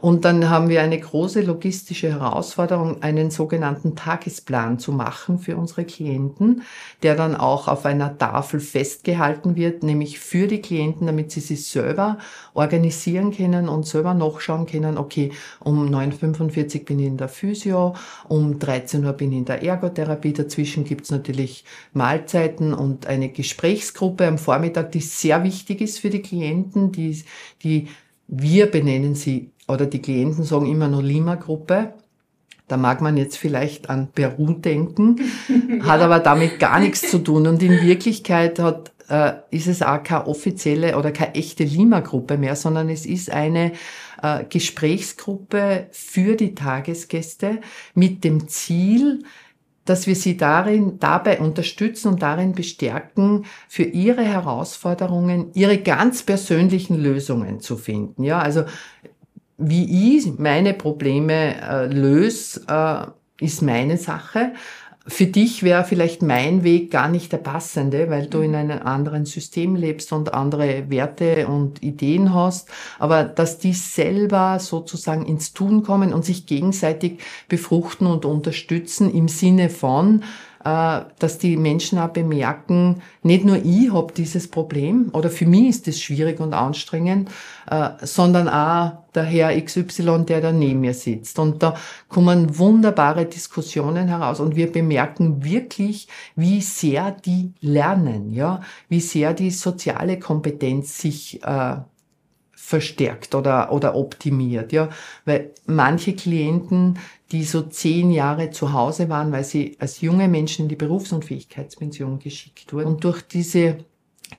Und 0.00 0.24
dann 0.24 0.48
haben 0.48 0.68
wir 0.68 0.82
eine 0.82 0.98
große 0.98 1.42
logistische 1.42 2.10
Herausforderung, 2.10 3.02
einen 3.02 3.30
sogenannten 3.30 3.94
Tagesplan 3.94 4.78
zu 4.78 4.92
machen 4.92 5.38
für 5.38 5.56
unsere 5.56 5.84
Klienten, 5.84 6.62
der 7.02 7.14
dann 7.14 7.36
auch 7.36 7.68
auf 7.68 7.84
einer 7.84 8.16
Tafel 8.16 8.60
festgehalten 8.60 9.56
wird, 9.56 9.82
nämlich 9.82 10.18
für 10.18 10.46
die 10.46 10.60
Klienten, 10.60 11.06
damit 11.06 11.30
sie 11.30 11.40
sich 11.40 11.66
selber 11.66 12.18
organisieren 12.54 13.32
können 13.32 13.68
und 13.68 13.86
selber 13.86 14.14
nachschauen 14.14 14.66
können, 14.66 14.98
okay, 14.98 15.32
um 15.60 15.88
9.45 15.88 16.80
Uhr 16.80 16.84
bin 16.84 16.98
ich 16.98 17.06
in 17.06 17.16
der 17.16 17.28
Physio, 17.28 17.94
um 18.28 18.58
13 18.58 19.04
Uhr 19.04 19.12
bin 19.12 19.32
ich 19.32 19.38
in 19.38 19.44
der 19.44 19.62
Ergotherapie, 19.62 20.32
dazwischen 20.32 20.84
gibt's 20.84 21.10
natürlich 21.10 21.64
Mahlzeiten 21.92 22.74
und 22.74 23.06
eine 23.06 23.28
Gesprächsgruppe 23.28 24.26
am 24.26 24.38
Vormittag, 24.38 24.92
die 24.92 25.00
sehr 25.00 25.44
wichtig 25.44 25.80
ist 25.80 26.00
für 26.00 26.10
die 26.10 26.22
Klienten, 26.22 26.92
die, 26.92 27.22
die 27.62 27.88
wir 28.34 28.70
benennen 28.70 29.14
sie 29.14 29.51
oder 29.68 29.86
die 29.86 30.02
Klienten 30.02 30.44
sagen 30.44 30.66
immer 30.66 30.88
nur 30.88 31.02
Lima-Gruppe. 31.02 31.94
Da 32.68 32.76
mag 32.76 33.00
man 33.00 33.16
jetzt 33.16 33.36
vielleicht 33.36 33.90
an 33.90 34.08
Peru 34.12 34.54
denken, 34.54 35.20
hat 35.82 36.00
aber 36.00 36.20
damit 36.20 36.58
gar 36.58 36.80
nichts 36.80 37.10
zu 37.10 37.18
tun. 37.18 37.46
Und 37.46 37.62
in 37.62 37.82
Wirklichkeit 37.82 38.58
hat, 38.58 38.92
äh, 39.08 39.32
ist 39.50 39.66
es 39.66 39.82
auch 39.82 40.02
keine 40.02 40.26
offizielle 40.26 40.96
oder 40.96 41.12
keine 41.12 41.34
echte 41.34 41.64
Lima-Gruppe 41.64 42.38
mehr, 42.38 42.56
sondern 42.56 42.88
es 42.88 43.04
ist 43.04 43.30
eine 43.30 43.72
äh, 44.22 44.44
Gesprächsgruppe 44.48 45.88
für 45.90 46.36
die 46.36 46.54
Tagesgäste 46.54 47.60
mit 47.94 48.24
dem 48.24 48.48
Ziel, 48.48 49.24
dass 49.84 50.06
wir 50.06 50.14
sie 50.14 50.36
darin, 50.36 50.98
dabei 51.00 51.40
unterstützen 51.40 52.08
und 52.08 52.22
darin 52.22 52.52
bestärken, 52.52 53.46
für 53.68 53.82
ihre 53.82 54.22
Herausforderungen 54.22 55.50
ihre 55.54 55.78
ganz 55.78 56.22
persönlichen 56.22 56.96
Lösungen 57.02 57.60
zu 57.60 57.76
finden. 57.76 58.22
Ja, 58.22 58.38
also 58.38 58.64
wie 59.62 60.16
ich 60.16 60.38
meine 60.38 60.74
Probleme 60.74 61.60
äh, 61.60 61.86
löse, 61.86 62.62
äh, 62.68 63.44
ist 63.44 63.62
meine 63.62 63.96
Sache 63.96 64.52
für 65.06 65.26
dich 65.26 65.64
wäre 65.64 65.84
vielleicht 65.84 66.22
mein 66.22 66.62
Weg 66.62 66.92
gar 66.92 67.08
nicht 67.08 67.32
der 67.32 67.38
passende, 67.38 68.08
weil 68.08 68.26
du 68.26 68.40
in 68.40 68.54
einem 68.54 68.82
anderen 68.82 69.24
System 69.24 69.74
lebst 69.74 70.12
und 70.12 70.32
andere 70.32 70.90
Werte 70.90 71.48
und 71.48 71.82
Ideen 71.82 72.32
hast. 72.32 72.68
Aber 73.00 73.24
dass 73.24 73.58
die 73.58 73.72
selber 73.72 74.60
sozusagen 74.60 75.26
ins 75.26 75.52
Tun 75.52 75.82
kommen 75.82 76.12
und 76.12 76.24
sich 76.24 76.46
gegenseitig 76.46 77.18
befruchten 77.48 78.06
und 78.06 78.24
unterstützen 78.24 79.12
im 79.12 79.26
Sinne 79.26 79.70
von, 79.70 80.22
dass 80.62 81.38
die 81.38 81.56
Menschen 81.56 81.98
auch 81.98 82.10
bemerken, 82.10 83.02
nicht 83.22 83.44
nur 83.44 83.56
ich 83.56 83.92
habe 83.92 84.12
dieses 84.12 84.48
Problem 84.48 85.10
oder 85.12 85.30
für 85.30 85.46
mich 85.46 85.68
ist 85.68 85.88
es 85.88 86.00
schwierig 86.00 86.40
und 86.40 86.54
anstrengend, 86.54 87.30
äh, 87.70 87.90
sondern 88.00 88.48
auch 88.48 89.02
der 89.14 89.24
Herr 89.24 89.60
XY, 89.60 90.24
der 90.26 90.40
da 90.40 90.52
neben 90.52 90.80
mir 90.80 90.94
sitzt. 90.94 91.38
Und 91.38 91.62
da 91.62 91.74
kommen 92.08 92.58
wunderbare 92.58 93.26
Diskussionen 93.26 94.08
heraus 94.08 94.40
und 94.40 94.56
wir 94.56 94.70
bemerken 94.70 95.44
wirklich, 95.44 96.08
wie 96.36 96.60
sehr 96.60 97.10
die 97.10 97.52
lernen, 97.60 98.32
ja, 98.32 98.60
wie 98.88 99.00
sehr 99.00 99.34
die 99.34 99.50
soziale 99.50 100.18
Kompetenz 100.18 100.98
sich 100.98 101.42
äh, 101.42 101.76
verstärkt 102.64 103.34
oder, 103.34 103.72
oder 103.72 103.96
optimiert, 103.96 104.72
ja. 104.72 104.88
Weil 105.24 105.50
manche 105.66 106.14
Klienten, 106.14 106.98
die 107.32 107.42
so 107.42 107.62
zehn 107.62 108.12
Jahre 108.12 108.50
zu 108.50 108.72
Hause 108.72 109.08
waren, 109.08 109.32
weil 109.32 109.42
sie 109.42 109.76
als 109.80 110.00
junge 110.00 110.28
Menschen 110.28 110.66
in 110.66 110.68
die 110.68 110.76
Berufsunfähigkeitspension 110.76 112.20
geschickt 112.20 112.72
wurden 112.72 112.86
und 112.86 113.04
durch 113.04 113.20
diese 113.22 113.78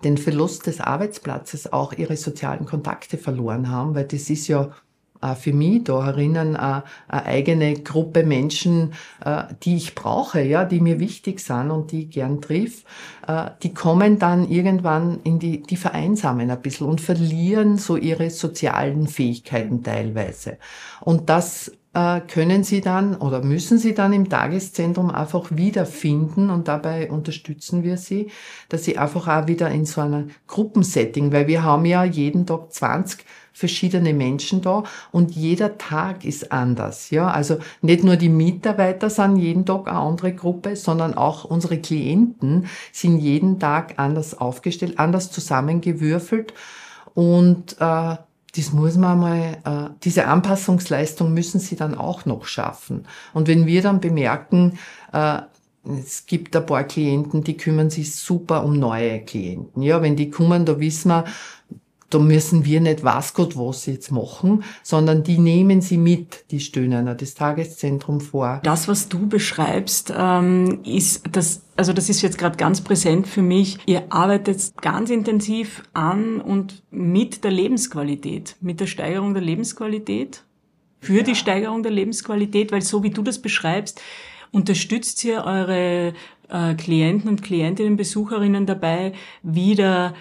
den 0.03 0.17
Verlust 0.17 0.65
des 0.65 0.81
Arbeitsplatzes 0.81 1.71
auch 1.71 1.93
ihre 1.93 2.17
sozialen 2.17 2.65
Kontakte 2.65 3.17
verloren 3.17 3.69
haben, 3.69 3.93
weil 3.93 4.05
das 4.05 4.29
ist 4.29 4.47
ja 4.47 4.71
äh, 5.23 5.35
für 5.35 5.53
mich 5.53 5.85
da 5.85 6.05
herinnen 6.05 6.55
eine, 6.55 6.79
äh, 6.79 7.13
eine 7.13 7.25
eigene 7.25 7.73
Gruppe 7.75 8.23
Menschen, 8.23 8.93
äh, 9.23 9.43
die 9.63 9.77
ich 9.77 9.95
brauche, 9.95 10.41
ja, 10.41 10.65
die 10.65 10.79
mir 10.79 10.99
wichtig 10.99 11.39
sind 11.39 11.71
und 11.71 11.91
die 11.91 12.03
ich 12.03 12.09
gern 12.09 12.41
triff, 12.41 12.83
die 13.61 13.73
kommen 13.73 14.19
dann 14.19 14.49
irgendwann 14.49 15.21
in 15.23 15.39
die, 15.39 15.61
die 15.61 15.77
vereinsamen 15.77 16.51
ein 16.51 16.61
bisschen 16.61 16.87
und 16.87 16.99
verlieren 16.99 17.77
so 17.77 17.95
ihre 17.95 18.29
sozialen 18.29 19.07
Fähigkeiten 19.07 19.81
teilweise. 19.81 20.57
Und 20.99 21.29
das 21.29 21.71
können 21.93 22.63
Sie 22.63 22.81
dann 22.81 23.15
oder 23.15 23.43
müssen 23.43 23.77
Sie 23.77 23.93
dann 23.93 24.13
im 24.13 24.27
Tageszentrum 24.27 25.11
einfach 25.11 25.49
wiederfinden 25.51 26.49
und 26.49 26.67
dabei 26.67 27.11
unterstützen 27.11 27.83
wir 27.83 27.97
Sie, 27.97 28.31
dass 28.69 28.83
Sie 28.83 28.97
einfach 28.97 29.27
auch 29.27 29.47
wieder 29.47 29.69
in 29.69 29.85
so 29.85 30.01
einer 30.01 30.25
Gruppensetting, 30.47 31.31
weil 31.31 31.47
wir 31.47 31.61
haben 31.61 31.85
ja 31.85 32.03
jeden 32.03 32.47
Tag 32.47 32.73
20 32.73 33.23
verschiedene 33.53 34.13
Menschen 34.13 34.61
da 34.61 34.83
und 35.11 35.31
jeder 35.31 35.77
Tag 35.77 36.25
ist 36.25 36.51
anders. 36.51 37.11
Ja, 37.11 37.29
also 37.29 37.59
nicht 37.81 38.03
nur 38.03 38.15
die 38.15 38.29
Mitarbeiter 38.29 39.11
sind 39.11 39.37
jeden 39.37 39.65
Tag 39.65 39.87
eine 39.87 39.99
andere 39.99 40.33
Gruppe, 40.33 40.75
sondern 40.75 41.13
auch 41.13 41.45
unsere 41.45 41.77
Klienten 41.77 42.65
sind 42.91 43.19
jeden 43.19 43.59
Tag 43.59 43.93
anders 43.97 44.35
aufgestellt, 44.35 44.97
anders 44.97 45.31
zusammengewürfelt 45.31 46.55
und 47.13 47.77
äh, 47.79 48.15
das 48.55 48.71
muss 48.71 48.97
man 48.97 49.19
mal, 49.19 49.57
äh, 49.65 49.93
diese 50.03 50.27
Anpassungsleistung 50.27 51.33
müssen 51.33 51.59
sie 51.59 51.75
dann 51.75 51.95
auch 51.95 52.25
noch 52.25 52.45
schaffen. 52.45 53.07
Und 53.33 53.47
wenn 53.47 53.65
wir 53.65 53.81
dann 53.81 53.99
bemerken, 53.99 54.77
äh, 55.11 55.39
es 55.85 56.25
gibt 56.25 56.55
ein 56.55 56.65
paar 56.65 56.83
Klienten, 56.83 57.43
die 57.43 57.57
kümmern 57.57 57.89
sich 57.89 58.15
super 58.15 58.63
um 58.63 58.79
neue 58.79 59.21
Klienten. 59.21 59.81
Ja, 59.81 60.01
wenn 60.01 60.15
die 60.15 60.29
kommen, 60.29 60.65
da 60.65 60.79
wissen 60.79 61.09
wir, 61.09 61.25
da 62.13 62.19
müssen 62.19 62.65
wir 62.65 62.81
nicht 62.81 63.03
was 63.03 63.33
Gott 63.33 63.57
was 63.57 63.85
jetzt 63.85 64.11
machen, 64.11 64.63
sondern 64.83 65.23
die 65.23 65.37
nehmen 65.37 65.81
sie 65.81 65.97
mit, 65.97 66.45
die 66.51 66.59
Stöhner, 66.59 67.15
das 67.15 67.33
Tageszentrum 67.33 68.21
vor. 68.21 68.61
Das, 68.63 68.87
was 68.87 69.09
du 69.09 69.27
beschreibst, 69.27 70.13
ähm, 70.15 70.79
ist 70.83 71.23
das, 71.31 71.63
also 71.75 71.93
das 71.93 72.09
ist 72.09 72.21
jetzt 72.21 72.37
gerade 72.37 72.57
ganz 72.57 72.81
präsent 72.81 73.27
für 73.27 73.41
mich. 73.41 73.79
Ihr 73.85 74.03
arbeitet 74.09 74.73
ganz 74.81 75.09
intensiv 75.09 75.83
an 75.93 76.39
und 76.39 76.83
mit 76.91 77.43
der 77.43 77.51
Lebensqualität, 77.51 78.55
mit 78.61 78.79
der 78.79 78.87
Steigerung 78.87 79.33
der 79.33 79.43
Lebensqualität, 79.43 80.43
für 80.99 81.17
ja. 81.17 81.23
die 81.23 81.35
Steigerung 81.35 81.83
der 81.83 81.91
Lebensqualität, 81.91 82.71
weil 82.71 82.81
so 82.81 83.03
wie 83.03 83.09
du 83.09 83.23
das 83.23 83.39
beschreibst, 83.39 84.01
unterstützt 84.51 85.23
ihr 85.25 85.43
eure 85.43 86.13
äh, 86.49 86.75
Klienten 86.75 87.29
und 87.29 87.43
Klientinnen, 87.43 87.97
Besucherinnen 87.97 88.65
dabei, 88.65 89.13
wieder 89.41 90.13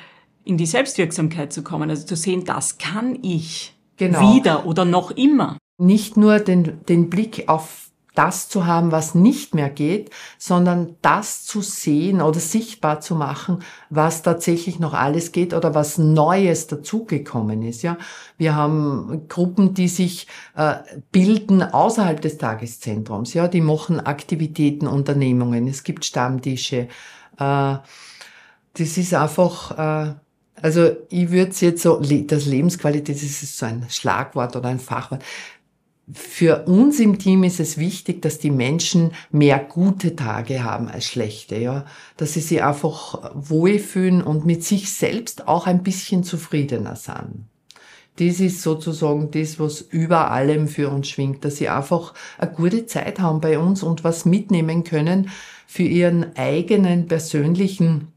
in 0.44 0.56
die 0.56 0.66
Selbstwirksamkeit 0.66 1.52
zu 1.52 1.62
kommen, 1.62 1.90
also 1.90 2.06
zu 2.06 2.16
sehen, 2.16 2.44
das 2.44 2.78
kann 2.78 3.18
ich 3.22 3.74
genau. 3.96 4.34
wieder 4.34 4.66
oder 4.66 4.84
noch 4.84 5.10
immer. 5.10 5.58
Nicht 5.78 6.16
nur 6.16 6.38
den, 6.38 6.80
den 6.88 7.10
Blick 7.10 7.48
auf 7.48 7.82
das 8.14 8.48
zu 8.48 8.66
haben, 8.66 8.92
was 8.92 9.14
nicht 9.14 9.54
mehr 9.54 9.70
geht, 9.70 10.10
sondern 10.38 10.96
das 11.00 11.44
zu 11.44 11.62
sehen 11.62 12.20
oder 12.20 12.40
sichtbar 12.40 13.00
zu 13.00 13.14
machen, 13.14 13.60
was 13.88 14.22
tatsächlich 14.22 14.78
noch 14.78 14.92
alles 14.92 15.32
geht 15.32 15.54
oder 15.54 15.74
was 15.74 15.96
Neues 15.96 16.66
dazugekommen 16.66 17.62
ist. 17.62 17.82
Ja, 17.82 17.96
wir 18.36 18.54
haben 18.54 19.22
Gruppen, 19.28 19.72
die 19.72 19.88
sich 19.88 20.26
äh, 20.56 20.74
bilden 21.10 21.62
außerhalb 21.62 22.20
des 22.20 22.36
Tageszentrums. 22.36 23.32
Ja, 23.32 23.48
die 23.48 23.62
machen 23.62 23.98
Aktivitäten, 23.98 24.86
Unternehmungen. 24.86 25.66
Es 25.66 25.82
gibt 25.82 26.04
Stammtische. 26.04 26.88
Äh, 27.38 27.76
das 28.74 28.96
ist 28.98 29.14
einfach 29.14 30.10
äh, 30.10 30.14
also 30.62 30.96
ich 31.10 31.30
würde 31.30 31.50
es 31.50 31.60
jetzt 31.60 31.82
so, 31.82 32.00
das 32.00 32.46
Lebensqualität, 32.46 33.16
das 33.16 33.22
ist 33.22 33.58
so 33.58 33.66
ein 33.66 33.86
Schlagwort 33.88 34.56
oder 34.56 34.68
ein 34.68 34.78
Fachwort. 34.78 35.22
Für 36.12 36.64
uns 36.66 36.98
im 37.00 37.18
Team 37.18 37.44
ist 37.44 37.60
es 37.60 37.78
wichtig, 37.78 38.22
dass 38.22 38.38
die 38.38 38.50
Menschen 38.50 39.12
mehr 39.30 39.58
gute 39.58 40.16
Tage 40.16 40.64
haben 40.64 40.88
als 40.88 41.06
schlechte, 41.06 41.56
ja. 41.56 41.84
Dass 42.16 42.34
sie 42.34 42.40
sich 42.40 42.62
einfach 42.62 43.32
wohlfühlen 43.34 44.22
und 44.22 44.44
mit 44.44 44.64
sich 44.64 44.92
selbst 44.92 45.48
auch 45.48 45.66
ein 45.66 45.82
bisschen 45.82 46.24
zufriedener 46.24 46.96
sind. 46.96 47.46
Das 48.16 48.40
ist 48.40 48.62
sozusagen 48.62 49.30
das, 49.30 49.58
was 49.58 49.80
über 49.80 50.30
allem 50.30 50.68
für 50.68 50.90
uns 50.90 51.08
schwingt, 51.08 51.44
dass 51.44 51.56
sie 51.56 51.68
einfach 51.68 52.14
eine 52.38 52.52
gute 52.52 52.86
Zeit 52.86 53.20
haben 53.20 53.40
bei 53.40 53.58
uns 53.58 53.82
und 53.82 54.04
was 54.04 54.24
mitnehmen 54.24 54.84
können 54.84 55.30
für 55.66 55.84
ihren 55.84 56.36
eigenen 56.36 57.06
persönlichen 57.06 58.11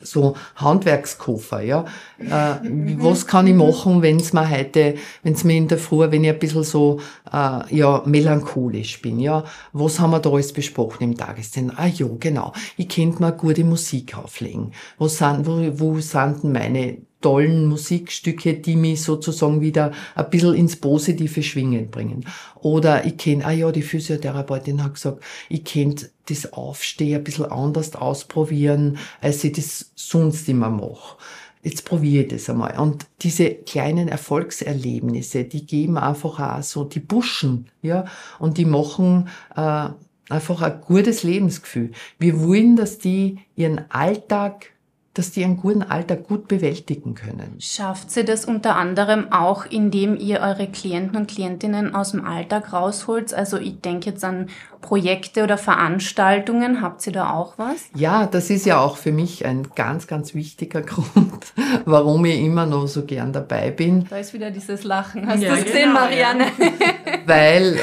so 0.00 0.36
Handwerkskoffer, 0.56 1.62
ja. 1.62 1.84
Äh, 2.18 2.56
was 2.98 3.26
kann 3.26 3.46
ich 3.46 3.54
machen, 3.54 4.00
wenn 4.00 4.16
es 4.16 4.32
mir 4.32 4.50
heute, 4.50 4.94
wenn 5.22 5.34
es 5.34 5.44
mir 5.44 5.56
in 5.56 5.68
der 5.68 5.76
Früh, 5.76 6.10
wenn 6.10 6.24
ich 6.24 6.30
ein 6.30 6.38
bisschen 6.38 6.64
so 6.64 6.98
äh, 7.30 7.76
ja 7.76 8.02
melancholisch 8.06 9.02
bin, 9.02 9.20
ja. 9.20 9.44
Was 9.74 10.00
haben 10.00 10.12
wir 10.12 10.20
da 10.20 10.30
alles 10.30 10.54
besprochen 10.54 11.04
im 11.04 11.16
Tageszentrum? 11.16 11.76
Ah 11.78 11.88
ja, 11.88 12.06
genau. 12.18 12.52
Ich 12.78 12.88
könnte 12.88 13.22
mir 13.22 13.32
gute 13.32 13.64
Musik 13.64 14.16
auflegen. 14.16 14.72
Wo 14.96 15.08
sind, 15.08 15.46
wo, 15.46 15.78
wo 15.78 16.00
sind 16.00 16.42
denn 16.42 16.52
meine 16.52 16.96
tollen 17.26 17.66
Musikstücke, 17.66 18.54
die 18.54 18.76
mich 18.76 19.02
sozusagen 19.02 19.60
wieder 19.60 19.90
ein 20.14 20.30
bisschen 20.30 20.54
ins 20.54 20.76
positive 20.76 21.42
Schwingen 21.42 21.90
bringen. 21.90 22.24
Oder 22.54 23.04
ich 23.04 23.16
kenne, 23.16 23.44
ah 23.44 23.50
ja, 23.50 23.72
die 23.72 23.82
Physiotherapeutin 23.82 24.84
hat 24.84 24.94
gesagt, 24.94 25.24
ich 25.48 25.64
könnte 25.64 26.08
das 26.28 26.52
Aufstehen 26.52 27.16
ein 27.16 27.24
bisschen 27.24 27.46
anders 27.46 27.96
ausprobieren, 27.96 28.98
als 29.20 29.42
ich 29.42 29.54
das 29.54 29.90
sonst 29.96 30.48
immer 30.48 30.70
mache. 30.70 31.16
Jetzt 31.64 31.84
probiere 31.84 32.22
ich 32.22 32.28
das 32.28 32.48
einmal. 32.48 32.78
Und 32.78 33.06
diese 33.22 33.50
kleinen 33.50 34.06
Erfolgserlebnisse, 34.06 35.42
die 35.42 35.66
geben 35.66 35.98
einfach 35.98 36.38
auch 36.38 36.62
so 36.62 36.84
die 36.84 37.00
Buschen, 37.00 37.66
ja, 37.82 38.04
und 38.38 38.56
die 38.56 38.66
machen 38.66 39.30
äh, 39.56 39.88
einfach 40.28 40.62
ein 40.62 40.80
gutes 40.80 41.24
Lebensgefühl. 41.24 41.90
Wir 42.20 42.40
wollen, 42.40 42.76
dass 42.76 42.98
die 42.98 43.40
ihren 43.56 43.90
Alltag 43.90 44.75
dass 45.16 45.30
die 45.30 45.44
einen 45.44 45.56
guten 45.56 45.82
Alter 45.82 46.14
gut 46.14 46.46
bewältigen 46.46 47.14
können. 47.14 47.56
Schafft 47.58 48.10
sie 48.10 48.24
das 48.24 48.44
unter 48.44 48.76
anderem 48.76 49.32
auch, 49.32 49.64
indem 49.64 50.16
ihr 50.16 50.40
eure 50.40 50.66
Klienten 50.66 51.16
und 51.16 51.26
Klientinnen 51.26 51.94
aus 51.94 52.10
dem 52.10 52.24
Alltag 52.24 52.74
rausholt? 52.74 53.32
Also 53.32 53.56
ich 53.56 53.80
denke 53.80 54.10
jetzt 54.10 54.22
an 54.24 54.48
Projekte 54.82 55.42
oder 55.42 55.56
Veranstaltungen. 55.56 56.82
Habt 56.82 57.06
ihr 57.06 57.14
da 57.14 57.30
auch 57.32 57.54
was? 57.56 57.88
Ja, 57.94 58.26
das 58.26 58.50
ist 58.50 58.66
ja 58.66 58.78
auch 58.78 58.98
für 58.98 59.10
mich 59.10 59.46
ein 59.46 59.68
ganz, 59.74 60.06
ganz 60.06 60.34
wichtiger 60.34 60.82
Grund, 60.82 61.52
warum 61.86 62.24
ich 62.26 62.38
immer 62.40 62.66
noch 62.66 62.86
so 62.86 63.04
gern 63.04 63.32
dabei 63.32 63.70
bin. 63.70 64.06
Da 64.10 64.18
ist 64.18 64.34
wieder 64.34 64.50
dieses 64.50 64.84
Lachen. 64.84 65.26
Hast 65.26 65.42
ja, 65.42 65.54
du 65.54 65.60
es 65.60 65.64
gesehen, 65.64 65.88
genau, 65.88 66.00
Marianne? 66.00 66.44
Ja. 66.58 66.66
Weil, 67.26 67.78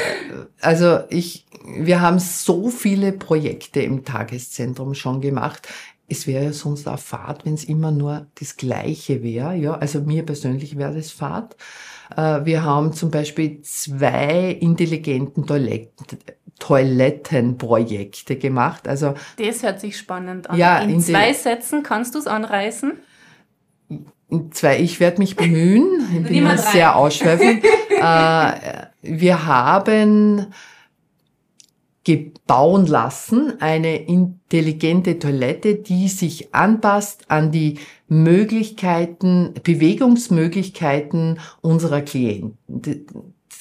also 0.62 1.00
ich, 1.10 1.46
wir 1.66 2.00
haben 2.00 2.20
so 2.20 2.70
viele 2.70 3.12
Projekte 3.12 3.82
im 3.82 4.06
Tageszentrum 4.06 4.94
schon 4.94 5.20
gemacht 5.20 5.68
es 6.08 6.28
wäre 6.28 6.46
ja 6.46 6.54
sonst 6.54 6.88
auch 6.88 7.00
Fahrt, 7.00 7.46
wenn 7.46 7.54
es 7.54 7.64
immer 7.64 7.92
nur 7.92 8.28
das 8.40 8.58
Gleiche 8.58 9.24
wäre. 9.24 9.56
Ja, 9.56 9.76
also 9.76 10.02
mir 10.02 10.24
persönlich 10.24 10.78
wäre 10.78 10.94
das 10.94 11.12
Fahrt. 11.12 11.56
Äh, 12.16 12.46
wir 12.46 12.64
haben 12.64 12.94
zum 12.94 13.12
Beispiel 13.12 13.62
zwei 13.62 14.58
intelligenten 14.60 15.48
Toiletten, 15.48 16.06
Toilettenprojekte 16.60 18.38
gemacht. 18.38 18.88
Also 18.88 19.16
das 19.38 19.64
hört 19.64 19.80
sich 19.80 19.98
spannend 19.98 20.50
an. 20.50 20.58
Ja, 20.58 20.80
in, 20.80 20.92
in 20.92 21.02
zwei 21.02 21.34
Sätzen 21.34 21.84
kannst 21.84 22.16
du 22.16 22.20
es 22.20 22.28
anreißen. 22.28 22.94
in 24.30 24.52
zwei, 24.52 24.80
ich 24.80 25.00
werde 25.00 25.20
mich 25.20 25.36
bemühen, 25.36 25.88
ich 26.14 26.24
bin 26.24 26.34
immer 26.34 26.58
sehr 26.58 26.96
ausschweifend. 26.96 27.64
äh, 27.90 28.88
wir 29.02 29.46
haben 29.46 30.48
gebauen 32.04 32.86
lassen, 32.86 33.62
eine 33.62 34.06
intelligente 34.06 35.20
Toilette, 35.20 35.76
die 35.76 36.10
sich 36.10 36.54
anpasst 36.54 37.32
an 37.32 37.52
die 37.52 37.80
Möglichkeiten, 38.08 39.54
Bewegungsmöglichkeiten 39.64 41.40
unserer 41.62 42.02
Klienten. 42.02 42.58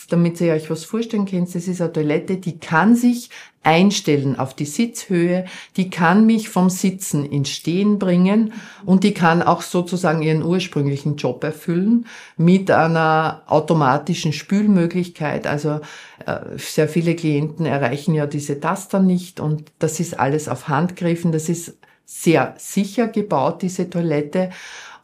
Damit 0.09 0.41
ihr 0.41 0.53
euch 0.53 0.69
was 0.69 0.85
vorstellen 0.85 1.27
könnt, 1.27 1.55
das 1.55 1.69
ist 1.69 1.81
eine 1.81 1.93
Toilette, 1.93 2.37
die 2.37 2.59
kann 2.59 2.97
sich 2.97 3.31
einstellen 3.63 4.39
auf 4.39 4.55
die 4.55 4.65
Sitzhöhe, 4.65 5.45
die 5.77 5.89
kann 5.89 6.27
mich 6.27 6.49
vom 6.49 6.69
Sitzen 6.69 7.25
ins 7.25 7.51
Stehen 7.51 7.99
bringen 7.99 8.53
und 8.85 9.05
die 9.05 9.15
kann 9.15 9.43
auch 9.43 9.63
sozusagen 9.63 10.23
ihren 10.23 10.43
ursprünglichen 10.43 11.17
Job 11.17 11.45
erfüllen 11.45 12.07
mit 12.37 12.71
einer 12.71 13.43
automatischen 13.47 14.33
Spülmöglichkeit. 14.33 15.47
Also 15.47 15.81
äh, 16.27 16.41
sehr 16.57 16.89
viele 16.89 17.15
Klienten 17.15 17.67
erreichen 17.67 18.15
ja 18.15 18.27
diese 18.27 18.59
Taster 18.59 18.99
nicht 18.99 19.39
und 19.39 19.71
das 19.79 20.01
ist 20.01 20.19
alles 20.19 20.49
auf 20.49 20.69
Handgriffen. 20.69 21.31
Das 21.31 21.49
ist 21.49 21.77
sehr 22.05 22.55
sicher 22.59 23.09
gebaut, 23.09 23.63
diese 23.63 23.89
Toilette. 23.89 24.51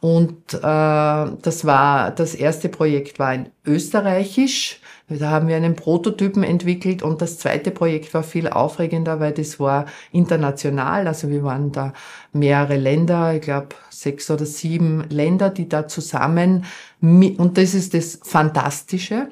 Und 0.01 0.53
äh, 0.53 0.57
das 0.61 1.65
war 1.65 2.11
das 2.11 2.33
erste 2.33 2.69
Projekt 2.69 3.19
war 3.19 3.33
in 3.33 3.49
österreichisch. 3.65 4.79
Da 5.09 5.31
haben 5.31 5.47
wir 5.47 5.55
einen 5.55 5.75
Prototypen 5.75 6.43
entwickelt 6.43 7.01
und 7.01 7.21
das 7.21 7.39
zweite 7.39 7.71
Projekt 7.71 8.13
war 8.13 8.23
viel 8.23 8.47
aufregender, 8.47 9.19
weil 9.19 9.33
das 9.33 9.59
war 9.59 9.87
international. 10.11 11.07
Also 11.07 11.29
wir 11.29 11.43
waren 11.43 11.71
da 11.71 11.93
mehrere 12.31 12.77
Länder, 12.77 13.33
ich 13.33 13.41
glaube 13.41 13.69
sechs 13.89 14.29
oder 14.29 14.45
sieben 14.45 15.03
Länder, 15.09 15.49
die 15.49 15.67
da 15.67 15.87
zusammen 15.87 16.65
und 17.01 17.57
das 17.57 17.73
ist 17.73 17.93
das 17.93 18.19
Fantastische 18.23 19.29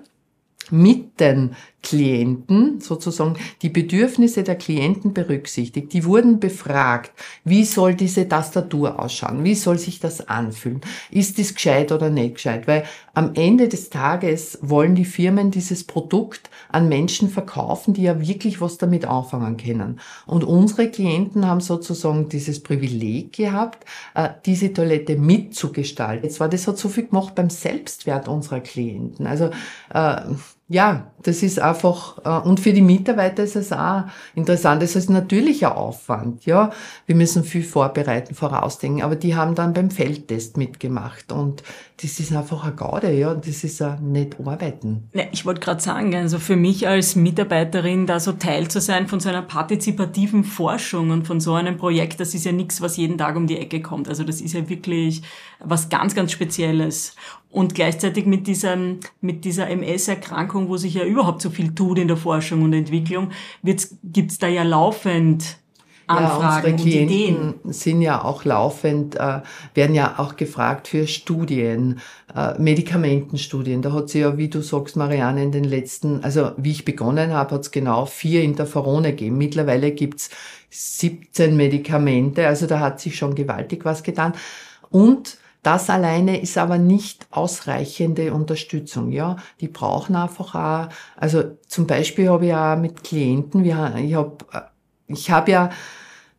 mit 0.71 1.19
den 1.19 1.55
Klienten 1.83 2.81
sozusagen 2.81 3.35
die 3.61 3.69
Bedürfnisse 3.69 4.43
der 4.43 4.55
Klienten 4.55 5.13
berücksichtigt. 5.13 5.93
Die 5.93 6.03
wurden 6.03 6.39
befragt, 6.39 7.11
wie 7.43 7.63
soll 7.63 7.95
diese 7.95 8.27
Tastatur 8.27 8.99
ausschauen, 8.99 9.43
wie 9.43 9.55
soll 9.55 9.77
sich 9.77 9.99
das 9.99 10.27
anfühlen, 10.27 10.81
ist 11.11 11.39
das 11.39 11.53
gescheit 11.53 11.91
oder 11.91 12.09
nicht 12.09 12.35
gescheit, 12.35 12.67
weil 12.67 12.83
am 13.13 13.31
Ende 13.35 13.69
des 13.69 13.89
Tages 13.89 14.59
wollen 14.61 14.95
die 14.95 15.05
Firmen 15.05 15.49
dieses 15.49 15.85
Produkt 15.85 16.49
an 16.69 16.89
Menschen 16.89 17.29
verkaufen, 17.29 17.93
die 17.93 18.03
ja 18.03 18.19
wirklich 18.19 18.59
was 18.59 18.77
damit 18.77 19.05
anfangen 19.05 19.55
können. 19.57 19.99
Und 20.25 20.43
unsere 20.43 20.89
Klienten 20.89 21.47
haben 21.47 21.61
sozusagen 21.61 22.27
dieses 22.27 22.61
Privileg 22.61 23.33
gehabt, 23.33 23.85
äh, 24.13 24.29
diese 24.45 24.73
Toilette 24.73 25.15
mitzugestalten. 25.15 26.25
Jetzt 26.25 26.39
war 26.39 26.49
das 26.49 26.67
hat 26.67 26.77
so 26.77 26.89
viel 26.89 27.07
gemacht 27.07 27.35
beim 27.35 27.49
Selbstwert 27.49 28.27
unserer 28.27 28.59
Klienten. 28.59 29.25
Also 29.25 29.51
äh, 29.93 30.21
ja, 30.69 31.11
das 31.23 31.43
ist 31.43 31.59
einfach, 31.59 32.17
äh, 32.25 32.47
und 32.47 32.59
für 32.59 32.73
die 32.73 32.81
Mitarbeiter 32.81 33.43
ist 33.43 33.55
es 33.55 33.71
auch 33.71 34.03
interessant. 34.35 34.81
Das 34.81 34.97
ist 34.97 35.09
natürlich 35.09 35.65
ein 35.65 35.71
Aufwand, 35.71 36.45
ja. 36.45 36.71
Wir 37.05 37.15
müssen 37.15 37.45
viel 37.45 37.63
vorbereiten, 37.63 38.35
vorausdenken, 38.35 39.01
aber 39.01 39.15
die 39.15 39.35
haben 39.35 39.55
dann 39.55 39.73
beim 39.73 39.89
Feldtest 39.89 40.57
mitgemacht 40.57 41.31
und 41.31 41.63
das 42.01 42.19
ist 42.19 42.33
einfach 42.33 42.65
eine 42.65 42.75
Gaude, 42.75 43.13
ja. 43.13 43.33
Das 43.33 43.63
ist 43.63 43.81
ein 43.81 44.11
nicht 44.11 44.35
arbeiten. 44.39 45.09
Ja, 45.13 45.23
ich 45.31 45.45
wollte 45.45 45.61
gerade 45.61 45.81
sagen, 45.81 46.13
also 46.15 46.37
für 46.37 46.57
mich 46.57 46.85
als 46.85 47.15
Mitarbeiterin 47.15 48.05
da 48.05 48.19
so 48.19 48.33
Teil 48.33 48.67
zu 48.67 48.81
sein 48.81 49.07
von 49.07 49.21
so 49.21 49.29
einer 49.29 49.43
partizipativen 49.43 50.43
Forschung 50.43 51.11
und 51.11 51.25
von 51.25 51.39
so 51.39 51.53
einem 51.53 51.77
Projekt, 51.77 52.19
das 52.19 52.33
ist 52.33 52.43
ja 52.43 52.51
nichts, 52.51 52.81
was 52.81 52.97
jeden 52.97 53.17
Tag 53.17 53.37
um 53.37 53.47
die 53.47 53.57
Ecke 53.57 53.81
kommt. 53.81 54.09
Also 54.09 54.25
das 54.25 54.41
ist 54.41 54.53
ja 54.53 54.67
wirklich 54.67 55.21
was 55.59 55.87
ganz, 55.87 56.13
ganz 56.13 56.33
Spezielles. 56.33 57.15
Und 57.57 57.73
gleichzeitig 57.73 58.27
mit 58.27 58.45
diesem, 58.45 58.99
mit 59.19 59.43
dieser 59.43 59.67
MS-Erkrankung, 59.67 60.69
wo 60.69 60.77
sich 60.77 60.93
ja 60.93 61.03
überhaupt 61.03 61.41
so 61.41 61.49
viel 61.49 61.73
tut 61.73 61.97
in 61.97 62.07
der 62.07 62.15
Forschung 62.15 62.61
und 62.61 62.71
Entwicklung, 62.71 63.31
wird's, 63.63 63.97
gibt's 64.03 64.37
da 64.37 64.47
ja 64.47 64.61
laufend 64.61 65.57
Anfragen 66.05 66.43
ja, 66.43 66.55
unsere 66.55 66.71
und 66.73 66.85
Ideen. 66.85 67.07
Klienten 67.07 67.73
sind 67.73 68.01
ja 68.03 68.23
auch 68.23 68.45
laufend, 68.45 69.15
äh, 69.15 69.41
werden 69.73 69.95
ja 69.95 70.19
auch 70.19 70.35
gefragt 70.35 70.87
für 70.87 71.07
Studien, 71.07 71.99
äh, 72.35 72.53
Medikamentenstudien. 72.61 73.81
Da 73.81 73.91
hat 73.91 74.09
sie 74.09 74.19
ja, 74.19 74.37
wie 74.37 74.49
du 74.49 74.61
sagst, 74.61 74.95
Marianne, 74.95 75.41
in 75.41 75.51
den 75.51 75.63
letzten, 75.63 76.23
also 76.23 76.51
wie 76.57 76.69
ich 76.69 76.85
begonnen 76.85 77.33
habe, 77.33 77.55
hat 77.55 77.61
es 77.61 77.71
genau 77.71 78.05
vier 78.05 78.43
Interferone 78.43 79.13
gegeben. 79.13 79.39
Mittlerweile 79.39 79.93
gibt's 79.93 80.29
17 80.69 81.57
Medikamente, 81.57 82.45
also 82.45 82.67
da 82.67 82.79
hat 82.81 82.99
sich 82.99 83.17
schon 83.17 83.33
gewaltig 83.33 83.83
was 83.83 84.03
getan. 84.03 84.33
Und 84.91 85.39
das 85.63 85.89
alleine 85.89 86.39
ist 86.39 86.57
aber 86.57 86.77
nicht 86.77 87.27
ausreichende 87.31 88.33
Unterstützung, 88.33 89.11
ja. 89.11 89.37
Die 89.59 89.67
brauchen 89.67 90.15
einfach 90.15 90.55
auch, 90.55 90.89
also 91.15 91.43
zum 91.67 91.87
Beispiel 91.87 92.29
habe 92.29 92.47
ich 92.47 92.53
auch 92.53 92.77
mit 92.77 93.03
Klienten, 93.03 93.63
wir, 93.63 93.95
ich 93.97 94.13
habe 94.13 94.37
ich 95.07 95.31
hab 95.31 95.47
ja 95.49 95.69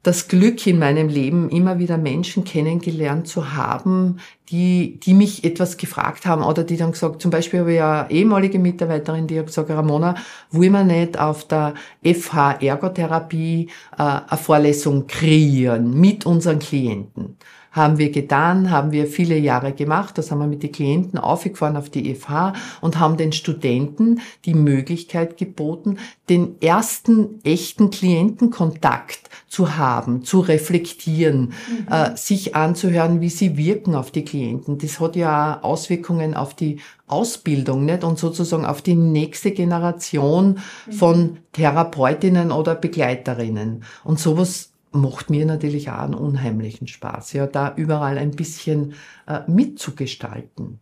das 0.03 0.29
Glück 0.29 0.67
in 0.67 0.79
meinem 0.79 1.09
Leben, 1.09 1.51
immer 1.51 1.79
wieder 1.79 1.99
Menschen 1.99 2.45
kennengelernt 2.45 3.27
zu 3.27 3.53
haben, 3.55 4.21
die, 4.49 4.99
die 5.01 5.13
mich 5.13 5.45
etwas 5.45 5.77
gefragt 5.77 6.25
haben 6.25 6.43
oder 6.43 6.65
die 6.65 6.77
dann 6.77 6.93
gesagt, 6.93 7.21
zum 7.21 7.31
Beispiel 7.31 7.61
habe 7.61 7.75
ich 7.75 7.83
eine 7.83 8.11
ehemalige 8.11 8.59
Mitarbeiterin, 8.59 9.27
die 9.27 9.39
hat 9.39 9.47
gesagt, 9.47 9.71
Ramona, 9.71 10.15
wollen 10.51 10.73
wir 10.73 10.85
nicht 10.85 11.19
auf 11.19 11.47
der 11.49 11.75
FH 12.03 12.53
Ergotherapie 12.63 13.69
äh, 13.99 14.03
eine 14.03 14.39
Vorlesung 14.39 15.07
kreieren 15.07 15.99
mit 15.99 16.25
unseren 16.25 16.61
Klienten? 16.61 17.37
Haben 17.79 17.99
wir 17.99 18.11
getan, 18.11 18.73
haben 18.73 18.91
wir 18.91 19.07
viele 19.07 19.39
Jahre 19.39 19.73
gemacht. 19.73 20.19
Das 20.19 20.33
haben 20.33 20.41
wir 20.41 20.49
mit 20.49 20.65
den 20.65 20.73
Klienten 20.73 21.17
aufgefahren 21.17 21.77
auf 21.77 21.91
die 21.91 22.13
FH 22.13 22.55
und 22.81 22.99
haben 22.99 23.17
den 23.17 23.31
Studenten 23.31 24.21
die 24.45 24.55
Möglichkeit 24.55 25.37
geboten, 25.37 25.99
den 26.29 26.61
ersten 26.61 27.39
echten 27.45 27.91
Klientenkontakt 27.91 29.31
zu 29.47 29.77
haben, 29.77 30.25
zu 30.25 30.41
reflektieren, 30.41 31.53
äh, 31.89 32.17
sich 32.17 32.57
anzuhören, 32.57 33.21
wie 33.21 33.31
sie 33.31 33.57
wirken 33.57 33.95
auf 33.95 34.11
die 34.11 34.25
Klienten. 34.25 34.79
Das 34.79 34.99
hat 34.99 35.15
ja 35.15 35.61
Auswirkungen 35.63 36.35
auf 36.35 36.55
die 36.55 36.81
Ausbildung, 37.07 37.85
nicht? 37.85 38.03
Und 38.03 38.19
sozusagen 38.19 38.67
auf 38.67 38.83
die 38.83 38.97
nächste 38.97 39.53
Generation 39.53 40.59
von 40.91 41.39
Therapeutinnen 41.53 42.51
oder 42.51 42.75
Begleiterinnen. 42.75 43.85
Und 44.03 44.19
sowas 44.19 44.73
macht 44.93 45.31
mir 45.31 45.47
natürlich 45.47 45.91
auch 45.91 46.01
einen 46.01 46.15
unheimlichen 46.15 46.87
Spaß, 46.87 47.33
ja, 47.35 47.47
da 47.47 47.75
überall 47.77 48.19
ein 48.19 48.33
bisschen 48.33 48.95
äh, 49.27 49.41
mitzugestalten. 49.47 50.81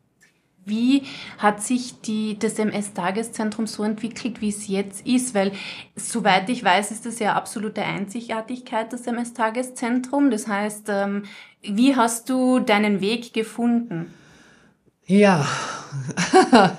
Wie 0.69 1.05
hat 1.39 1.63
sich 1.63 2.01
die, 2.01 2.37
das 2.41 2.59
MS-Tageszentrum 2.59 3.69
so 3.69 3.85
entwickelt, 3.85 4.41
wie 4.41 4.49
es 4.49 4.67
jetzt 4.67 5.07
ist? 5.07 5.33
Weil, 5.33 5.53
soweit 5.95 6.49
ich 6.51 6.65
weiß, 6.65 6.91
ist 6.91 7.07
das 7.07 7.21
ja 7.21 7.35
absolute 7.35 7.83
Einzigartigkeit, 7.83 8.93
das 8.93 9.07
MS-Tageszentrum. 9.07 10.33
Das 10.33 10.49
heißt, 10.49 10.89
ähm, 10.89 11.23
wie 11.63 11.95
hast 11.95 12.29
du 12.29 12.59
deinen 12.59 13.01
Weg 13.01 13.33
gefunden? 13.33 14.13
Ja, 15.07 15.47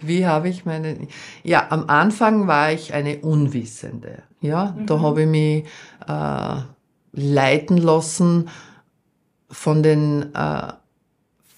wie 0.00 0.26
habe 0.26 0.48
ich 0.48 0.64
meine, 0.64 1.08
ja, 1.42 1.66
am 1.70 1.88
Anfang 1.88 2.46
war 2.46 2.70
ich 2.70 2.94
eine 2.94 3.18
Unwissende, 3.18 4.22
ja, 4.44 4.76
da 4.86 5.00
habe 5.00 5.22
ich 5.22 5.28
mich 5.28 5.64
äh, 6.06 6.56
leiten 7.12 7.78
lassen 7.78 8.48
von 9.50 9.82
den 9.82 10.34
äh, 10.34 10.72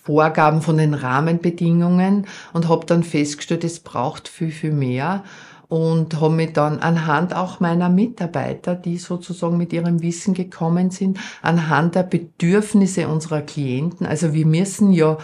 Vorgaben, 0.03 0.63
von 0.63 0.79
den 0.79 0.95
Rahmenbedingungen 0.95 2.27
und 2.53 2.69
habe 2.69 2.87
dann 2.87 3.03
festgestellt, 3.03 3.65
es 3.65 3.81
braucht 3.81 4.29
viel, 4.29 4.53
viel 4.53 4.73
mehr 4.73 5.25
und 5.67 6.21
habe 6.21 6.33
mich 6.33 6.53
dann 6.53 6.79
anhand 6.79 7.35
auch 7.35 7.59
meiner 7.59 7.89
Mitarbeiter, 7.89 8.77
die 8.77 8.99
sozusagen 8.99 9.57
mit 9.57 9.73
ihrem 9.73 10.03
Wissen 10.03 10.33
gekommen 10.33 10.93
sind, 10.93 11.19
anhand 11.43 11.97
der 11.97 12.05
Bedürfnisse 12.05 13.09
unserer 13.09 13.43
Klienten, 13.43 14.07
also 14.07 14.33
wir 14.33 14.47
müssen 14.47 14.93
ja 14.93 15.19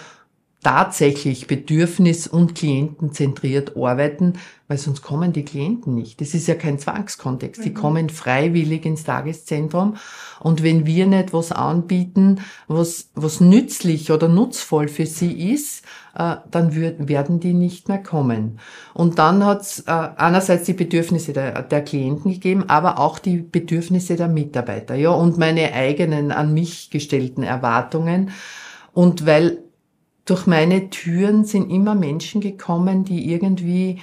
tatsächlich 0.62 1.46
bedürfnis- 1.48 2.28
und 2.28 2.54
klientenzentriert 2.54 3.76
arbeiten, 3.76 4.34
weil 4.68 4.78
sonst 4.78 5.02
kommen 5.02 5.32
die 5.32 5.44
Klienten 5.44 5.94
nicht. 5.94 6.20
Das 6.20 6.34
ist 6.34 6.46
ja 6.46 6.54
kein 6.54 6.78
Zwangskontext. 6.78 7.64
Die 7.64 7.74
kommen 7.74 8.08
freiwillig 8.08 8.86
ins 8.86 9.02
Tageszentrum. 9.02 9.96
Und 10.38 10.62
wenn 10.62 10.86
wir 10.86 11.06
nicht 11.06 11.32
was 11.32 11.50
anbieten, 11.50 12.40
was, 12.68 13.10
was 13.14 13.40
nützlich 13.40 14.12
oder 14.12 14.28
nutzvoll 14.28 14.86
für 14.86 15.04
sie 15.06 15.52
ist, 15.52 15.84
äh, 16.14 16.36
dann 16.50 16.76
würden, 16.76 17.08
werden 17.08 17.40
die 17.40 17.54
nicht 17.54 17.88
mehr 17.88 18.02
kommen. 18.02 18.60
Und 18.94 19.18
dann 19.18 19.44
hat 19.44 19.62
es 19.62 19.80
äh, 19.80 19.90
einerseits 19.90 20.64
die 20.64 20.74
Bedürfnisse 20.74 21.32
der, 21.32 21.62
der 21.62 21.82
Klienten 21.82 22.32
gegeben, 22.32 22.68
aber 22.68 23.00
auch 23.00 23.18
die 23.18 23.38
Bedürfnisse 23.38 24.14
der 24.14 24.28
Mitarbeiter, 24.28 24.94
ja, 24.94 25.10
und 25.10 25.38
meine 25.38 25.72
eigenen 25.72 26.30
an 26.30 26.54
mich 26.54 26.90
gestellten 26.90 27.42
Erwartungen. 27.42 28.30
Und 28.92 29.26
weil 29.26 29.58
durch 30.24 30.46
meine 30.46 30.90
Türen 30.90 31.44
sind 31.44 31.70
immer 31.70 31.94
Menschen 31.94 32.40
gekommen, 32.40 33.04
die 33.04 33.30
irgendwie 33.30 34.00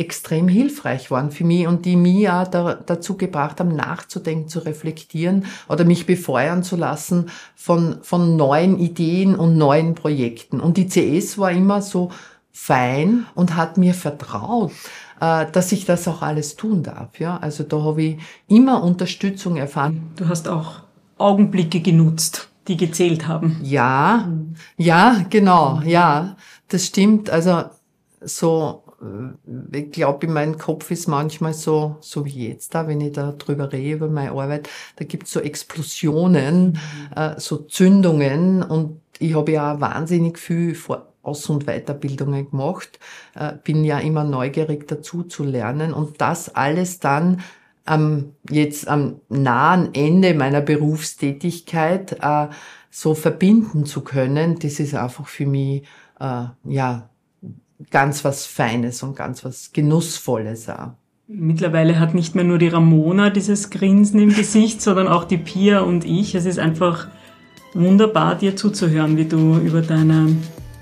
extrem 0.00 0.48
hilfreich 0.48 1.10
waren 1.10 1.30
für 1.30 1.44
mich 1.44 1.66
und 1.66 1.84
die 1.84 1.94
ja 2.20 2.46
da, 2.46 2.74
dazu 2.74 3.18
gebracht 3.18 3.60
haben, 3.60 3.76
nachzudenken, 3.76 4.48
zu 4.48 4.60
reflektieren 4.60 5.44
oder 5.68 5.84
mich 5.84 6.06
befeuern 6.06 6.62
zu 6.62 6.76
lassen 6.76 7.30
von, 7.54 7.98
von 8.02 8.36
neuen 8.36 8.78
Ideen 8.78 9.36
und 9.36 9.58
neuen 9.58 9.94
Projekten. 9.94 10.58
Und 10.58 10.78
die 10.78 10.88
CS 10.88 11.36
war 11.36 11.52
immer 11.52 11.82
so 11.82 12.10
fein 12.50 13.26
und 13.34 13.56
hat 13.56 13.76
mir 13.76 13.92
vertraut, 13.92 14.72
äh, 15.20 15.46
dass 15.52 15.70
ich 15.70 15.84
das 15.84 16.08
auch 16.08 16.22
alles 16.22 16.56
tun 16.56 16.82
darf. 16.82 17.20
Ja, 17.20 17.36
also 17.36 17.62
da 17.62 17.82
habe 17.82 18.02
ich 18.02 18.18
immer 18.48 18.82
Unterstützung 18.82 19.56
erfahren. 19.56 20.10
Du 20.16 20.28
hast 20.28 20.48
auch 20.48 20.80
Augenblicke 21.18 21.80
genutzt, 21.80 22.48
die 22.68 22.76
gezählt 22.76 23.26
haben. 23.26 23.60
Ja, 23.62 24.30
ja, 24.76 25.24
genau, 25.30 25.80
ja, 25.84 26.36
das 26.68 26.86
stimmt. 26.86 27.30
Also 27.30 27.64
so 28.20 28.84
äh, 29.00 29.78
ich 29.78 29.90
glaube, 29.90 30.26
in 30.26 30.32
meinem 30.32 30.58
Kopf 30.58 30.90
ist 30.90 31.08
manchmal 31.08 31.54
so, 31.54 31.96
so 32.00 32.24
wie 32.24 32.48
jetzt 32.48 32.74
da, 32.74 32.86
wenn 32.86 33.00
ich 33.00 33.12
da 33.12 33.32
drüber 33.32 33.72
rede 33.72 33.96
über 33.96 34.08
meine 34.08 34.32
Arbeit, 34.32 34.68
da 34.96 35.04
gibt's 35.04 35.32
so 35.32 35.40
Explosionen, 35.40 36.78
äh, 37.14 37.38
so 37.38 37.58
Zündungen 37.58 38.62
und 38.62 39.00
ich 39.18 39.34
habe 39.34 39.52
ja 39.52 39.80
wahnsinnig 39.80 40.38
viel 40.38 40.74
Vor 40.74 41.06
Aus- 41.22 41.50
und 41.50 41.66
Weiterbildungen 41.66 42.50
gemacht, 42.50 42.98
äh, 43.34 43.52
bin 43.62 43.84
ja 43.84 43.98
immer 43.98 44.24
neugierig 44.24 44.88
dazu 44.88 45.22
zu 45.22 45.44
lernen 45.44 45.92
und 45.92 46.20
das 46.20 46.54
alles 46.54 46.98
dann 46.98 47.42
ähm, 47.90 48.32
jetzt 48.48 48.88
am 48.88 49.16
nahen 49.28 49.94
Ende 49.94 50.34
meiner 50.34 50.60
Berufstätigkeit 50.60 52.16
äh, 52.20 52.48
so 52.90 53.14
verbinden 53.14 53.84
zu 53.84 54.02
können, 54.02 54.58
das 54.58 54.80
ist 54.80 54.94
einfach 54.94 55.26
für 55.26 55.46
mich 55.46 55.82
äh, 56.18 56.44
ja 56.64 57.10
ganz 57.90 58.24
was 58.24 58.46
Feines 58.46 59.02
und 59.02 59.16
ganz 59.16 59.44
was 59.44 59.72
Genussvolles 59.72 60.68
auch. 60.68 60.92
Mittlerweile 61.26 62.00
hat 62.00 62.14
nicht 62.14 62.34
mehr 62.34 62.44
nur 62.44 62.58
die 62.58 62.68
Ramona 62.68 63.30
dieses 63.30 63.70
Grinsen 63.70 64.20
im 64.20 64.34
Gesicht, 64.34 64.82
sondern 64.82 65.06
auch 65.06 65.24
die 65.24 65.38
Pia 65.38 65.80
und 65.80 66.04
ich. 66.04 66.34
Es 66.34 66.44
ist 66.44 66.58
einfach 66.58 67.06
wunderbar, 67.72 68.34
dir 68.34 68.56
zuzuhören, 68.56 69.16
wie 69.16 69.26
du 69.26 69.56
über 69.58 69.80
deine, 69.80 70.36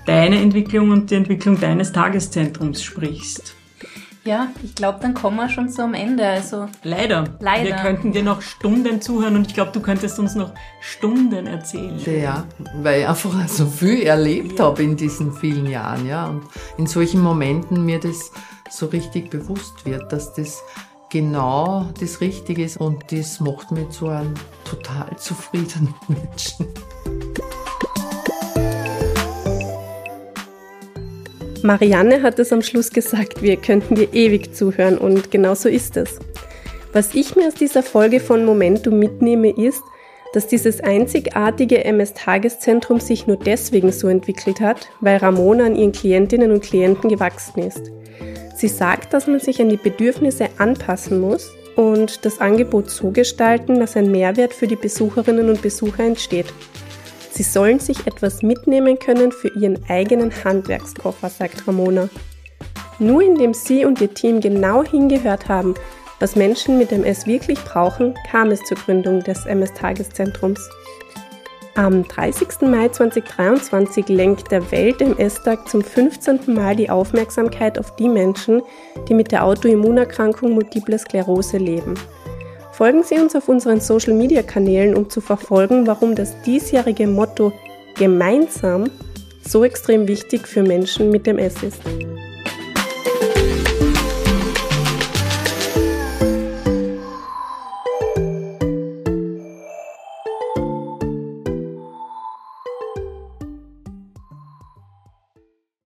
deine 0.07 0.41
Entwicklung 0.41 0.91
und 0.91 1.11
die 1.11 1.17
Entwicklung 1.17 1.61
deines 1.61 1.93
Tageszentrums 1.93 2.83
sprichst. 2.83 3.58
Ja, 4.29 4.49
ich 4.63 4.75
glaube, 4.75 4.99
dann 5.01 5.15
kommen 5.15 5.39
wir 5.39 5.49
schon 5.49 5.71
so 5.71 5.81
am 5.81 5.95
Ende. 5.95 6.27
Also 6.27 6.67
leider. 6.83 7.25
Leider. 7.41 7.65
Wir 7.65 7.77
könnten 7.77 8.13
dir 8.13 8.23
noch 8.23 8.43
Stunden 8.43 9.01
zuhören 9.01 9.37
und 9.37 9.47
ich 9.47 9.55
glaube, 9.55 9.71
du 9.73 9.81
könntest 9.81 10.19
uns 10.19 10.35
noch 10.35 10.53
Stunden 10.83 11.47
erzählen. 11.47 11.99
Ja, 12.05 12.45
weil 12.75 13.01
ich 13.01 13.09
einfach 13.09 13.31
so 13.49 13.65
viel 13.65 14.03
erlebt 14.03 14.59
ja. 14.59 14.67
habe 14.67 14.83
in 14.83 14.99
diesen 14.99 15.33
vielen 15.33 15.65
Jahren, 15.65 16.07
ja. 16.07 16.27
Und 16.27 16.43
in 16.77 16.87
solchen 16.87 17.23
Momenten 17.23 17.87
mir 17.87 18.01
das 18.01 18.31
so 18.69 18.85
richtig 18.85 19.31
bewusst 19.31 19.87
wird, 19.87 20.13
dass 20.13 20.35
das 20.35 20.63
genau 21.09 21.89
das 21.99 22.21
Richtige 22.21 22.65
ist 22.65 22.77
und 22.77 23.11
das 23.11 23.41
macht 23.41 23.71
mich 23.71 23.89
zu 23.89 24.09
einem 24.09 24.35
total 24.65 25.17
zufriedenen 25.17 25.95
Menschen. 26.09 26.67
Marianne 31.69 32.23
hat 32.23 32.39
es 32.39 32.51
am 32.51 32.63
Schluss 32.63 32.93
gesagt, 32.93 33.43
wir 33.43 33.59
könnten 33.59 33.95
dir 33.95 34.15
ewig 34.15 34.55
zuhören 34.55 34.97
und 34.97 35.31
genau 35.31 35.55
so 35.55 35.69
ist 35.69 35.99
es. 35.99 36.19
Was 36.95 37.15
ich 37.15 37.37
mir 37.37 37.47
aus 37.47 37.57
dieser 37.57 37.83
Folge 37.83 38.21
von 38.21 38.47
Momentum 38.47 38.99
mitnehme, 38.99 39.51
ist, 39.51 39.83
dass 40.33 40.47
dieses 40.47 40.81
einzigartige 40.81 41.85
MS-Tageszentrum 41.85 43.01
sich 43.01 43.27
nur 43.27 43.37
deswegen 43.37 43.93
so 43.93 44.09
entwickelt 44.09 44.63
hat, 44.63 44.89
weil 45.03 45.19
Ramona 45.19 45.67
an 45.67 45.77
ihren 45.77 45.93
Klientinnen 45.93 46.53
und 46.53 46.63
Klienten 46.63 47.11
gewachsen 47.11 47.61
ist. 47.61 47.93
Sie 48.57 48.69
sagt, 48.69 49.13
dass 49.13 49.27
man 49.27 49.39
sich 49.39 49.61
an 49.61 49.69
die 49.69 49.77
Bedürfnisse 49.77 50.49
anpassen 50.57 51.21
muss 51.21 51.53
und 51.77 52.25
das 52.25 52.41
Angebot 52.41 52.89
so 52.89 53.11
gestalten, 53.11 53.79
dass 53.79 53.95
ein 53.95 54.11
Mehrwert 54.11 54.55
für 54.55 54.69
die 54.69 54.77
Besucherinnen 54.77 55.51
und 55.51 55.61
Besucher 55.61 56.05
entsteht. 56.05 56.47
Sie 57.39 57.45
sollen 57.45 57.79
sich 57.79 58.05
etwas 58.09 58.43
mitnehmen 58.43 58.99
können 58.99 59.31
für 59.31 59.47
ihren 59.47 59.79
eigenen 59.89 60.33
Handwerkskoffer, 60.43 61.29
sagt 61.29 61.69
Ramona. 61.69 62.09
Nur 62.99 63.23
indem 63.23 63.55
sie 63.55 63.85
und 63.85 64.01
ihr 64.01 64.13
Team 64.13 64.41
genau 64.41 64.83
hingehört 64.83 65.49
haben, 65.49 65.75
was 66.19 66.35
Menschen 66.35 66.79
mit 66.79 66.91
MS 66.91 67.27
wirklich 67.27 67.63
brauchen, 67.63 68.17
kam 68.29 68.51
es 68.51 68.65
zur 68.65 68.77
Gründung 68.77 69.23
des 69.23 69.47
MS-Tageszentrums. 69.47 70.59
Am 71.77 72.03
30. 72.09 72.63
Mai 72.63 72.89
2023 72.89 74.09
lenkt 74.09 74.51
der 74.51 74.73
Welt-MS-Tag 74.73 75.69
zum 75.69 75.85
15. 75.85 76.41
Mal 76.49 76.75
die 76.75 76.91
Aufmerksamkeit 76.91 77.79
auf 77.79 77.95
die 77.95 78.09
Menschen, 78.09 78.63
die 79.09 79.15
mit 79.15 79.31
der 79.31 79.45
Autoimmunerkrankung 79.45 80.55
Multiple 80.55 80.99
Sklerose 80.99 81.59
leben. 81.59 81.95
Folgen 82.79 83.03
Sie 83.03 83.17
uns 83.17 83.35
auf 83.35 83.49
unseren 83.49 83.81
Social-Media-Kanälen, 83.81 84.95
um 84.95 85.11
zu 85.11 85.21
verfolgen, 85.21 85.89
warum 85.89 86.15
das 86.15 86.41
diesjährige 86.43 87.09
Motto 87.09 87.53
Gemeinsam 87.97 88.89
so 89.43 89.65
extrem 89.65 90.07
wichtig 90.07 90.47
für 90.47 90.63
Menschen 90.63 91.11
mit 91.11 91.27
MS 91.27 91.61
ist. 91.65 91.83